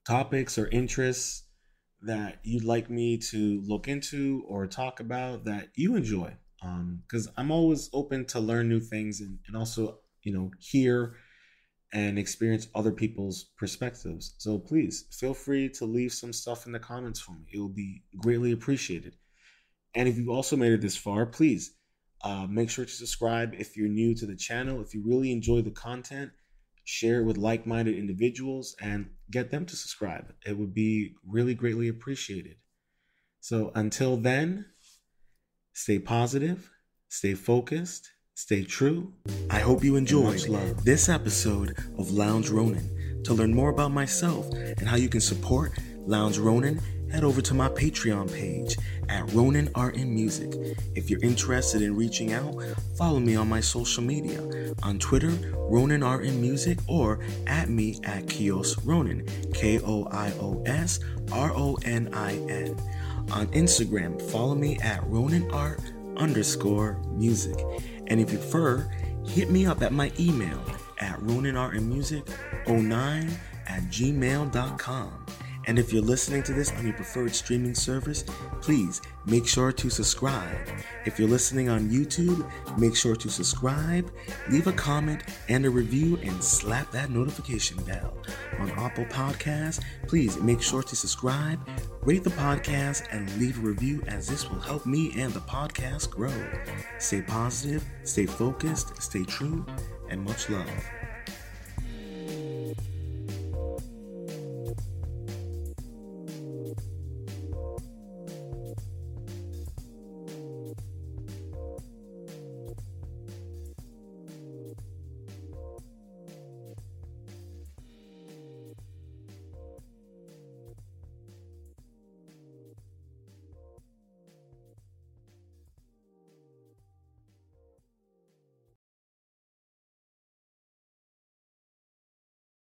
topics 0.07 0.59
or 0.59 0.69
interests 0.69 1.47
that 2.03 2.41
you'd 2.43 2.65
like 2.65 2.91
me 2.91 3.19
to 3.19 3.63
look 3.67 3.89
into 3.89 4.45
or 4.47 4.67
talk 4.67 5.01
about 5.01 5.45
that 5.47 5.69
you 5.75 5.97
enjoy. 5.97 6.37
Um, 6.63 7.03
because 7.07 7.29
um, 7.29 7.35
I'm 7.37 7.51
always 7.51 7.89
open 7.93 8.27
to 8.27 8.41
learn 8.41 8.69
new 8.69 8.81
things 8.81 9.21
and, 9.21 9.39
and 9.47 9.57
also, 9.57 10.01
you 10.23 10.33
know, 10.33 10.51
hear 10.59 11.17
and 11.93 12.19
experience 12.19 12.69
other 12.75 12.93
people's 12.93 13.45
perspectives. 13.57 14.35
So 14.39 14.59
please 14.59 15.07
feel 15.11 15.35
free 15.35 15.69
to 15.71 15.85
leave 15.85 16.13
some 16.13 16.33
stuff 16.33 16.67
in 16.67 16.73
the 16.73 16.79
comments 16.79 17.21
for 17.21 17.33
me. 17.33 17.47
It 17.53 17.59
will 17.59 17.69
be 17.69 18.03
greatly 18.19 18.53
appreciated. 18.53 19.17
And 19.95 20.09
if 20.09 20.19
you've 20.19 20.29
also 20.29 20.57
made 20.57 20.73
it 20.73 20.83
this 20.83 20.97
far, 20.97 21.25
please 21.25 21.75
uh, 22.23 22.47
make 22.49 22.69
sure 22.69 22.85
to 22.85 22.91
subscribe 22.91 23.55
if 23.55 23.77
you're 23.77 23.89
new 23.89 24.15
to 24.17 24.27
the 24.27 24.37
channel. 24.37 24.83
If 24.83 24.93
you 24.93 25.03
really 25.05 25.33
enjoy 25.33 25.63
the 25.63 25.71
content, 25.71 26.31
share 26.85 27.21
it 27.21 27.25
with 27.25 27.39
like 27.39 27.67
minded 27.67 27.97
individuals 27.97 28.77
and 28.81 29.11
get 29.31 29.51
them 29.51 29.65
to 29.67 29.77
subscribe. 29.77 30.33
It 30.47 30.59
would 30.59 30.75
be 30.75 31.15
really 31.27 31.55
greatly 31.55 31.89
appreciated. 31.89 32.57
So 33.41 33.73
until 33.75 34.17
then, 34.17 34.67
stay 35.73 35.99
positive, 35.99 36.71
stay 37.09 37.35
focused, 37.35 38.11
stay 38.39 38.63
true. 38.63 39.13
I 39.51 39.59
hope 39.59 39.83
you 39.83 39.97
enjoyed 39.97 40.39
this 40.85 41.09
episode 41.09 41.77
of 41.99 42.13
Lounge 42.13 42.51
Ronin. 42.51 42.89
To 43.25 43.35
learn 43.35 43.53
more 43.53 43.71
about 43.71 43.91
myself 43.91 44.49
and 44.55 44.87
how 44.87 44.95
you 44.95 45.09
can 45.09 45.21
support 45.21 45.73
Lounge 46.07 46.39
Ronin, 46.39 46.81
head 47.11 47.25
over 47.25 47.43
to 47.43 47.53
my 47.53 47.69
Patreon 47.69 48.33
page 48.33 48.77
at 49.09 49.29
Ronin 49.33 49.69
Art 49.75 49.97
and 49.97 50.15
Music. 50.15 50.55
If 50.95 51.11
you're 51.11 51.21
interested 51.21 51.83
in 51.83 51.97
reaching 51.97 52.33
out, 52.33 52.55
follow 52.97 53.19
me 53.19 53.35
on 53.35 53.49
my 53.49 53.61
social 53.61 54.05
media 54.05 54.41
on 54.85 55.01
Twitter, 55.01 55.33
Ronin 55.57 56.05
Art 56.05 56.25
and 56.25 56.41
Music, 56.41 56.79
or 56.87 57.19
at 57.49 57.69
me 57.69 57.99
at 58.05 58.27
Koios 58.27 58.79
Ronin, 58.85 59.27
K 59.53 59.81
O 59.81 60.07
I 60.13 60.31
O 60.39 60.63
S 60.65 61.01
R 61.33 61.51
O 61.57 61.77
N 61.85 62.09
I 62.15 62.37
N. 62.49 62.79
On 63.33 63.49
Instagram, 63.49 64.23
follow 64.31 64.55
me 64.55 64.79
at 64.79 65.05
Ronin 65.09 65.51
Art 65.51 65.81
underscore 66.19 67.01
music. 67.13 67.57
And 68.09 68.21
if 68.21 68.33
you 68.33 68.39
prefer, 68.39 68.91
hit 69.27 69.51
me 69.51 69.67
up 69.67 69.83
at 69.83 69.93
my 69.93 70.11
email 70.19 70.59
at 70.99 71.21
roninartandmusic09 71.21 73.31
at 73.67 73.83
gmail.com. 73.85 75.27
And 75.69 75.79
if 75.79 75.93
you're 75.93 76.01
listening 76.03 76.43
to 76.45 76.55
this 76.55 76.73
on 76.73 76.85
your 76.87 76.95
preferred 76.95 77.35
streaming 77.35 77.75
service, 77.75 78.25
please 78.63 79.03
make 79.27 79.47
sure 79.47 79.71
to 79.71 79.91
subscribe. 79.91 80.57
If 81.05 81.19
you're 81.19 81.29
listening 81.29 81.69
on 81.69 81.91
YouTube, 81.91 82.51
make 82.79 82.97
sure 82.97 83.15
to 83.15 83.29
subscribe, 83.29 84.11
leave 84.49 84.67
a 84.67 84.73
comment 84.73 85.25
and 85.51 85.67
a 85.67 85.71
review, 85.71 86.19
and 86.23 86.43
slap 86.43 86.91
that 86.93 87.11
notification 87.11 87.77
bell. 87.85 88.17
On 88.59 88.71
Apple 88.71 89.05
Podcasts, 89.05 89.85
please 90.07 90.41
make 90.41 90.63
sure 90.63 90.83
to 90.83 90.97
subscribe, 90.97 91.61
rate 92.01 92.25
the 92.25 92.31
podcast, 92.31 93.07
and 93.11 93.31
leave 93.37 93.59
a 93.59 93.61
review 93.61 94.03
as 94.07 94.27
this 94.27 94.49
will 94.49 94.61
help 94.61 94.87
me 94.87 95.13
and 95.21 95.35
the 95.35 95.41
podcast 95.41 96.09
grow. 96.09 96.33
Stay 96.99 97.21
positive, 97.21 97.85
stay 98.05 98.25
focused, 98.25 99.03
stay 99.03 99.25
true, 99.25 99.67
and 100.09 100.25
much 100.25 100.49
love. 100.49 100.67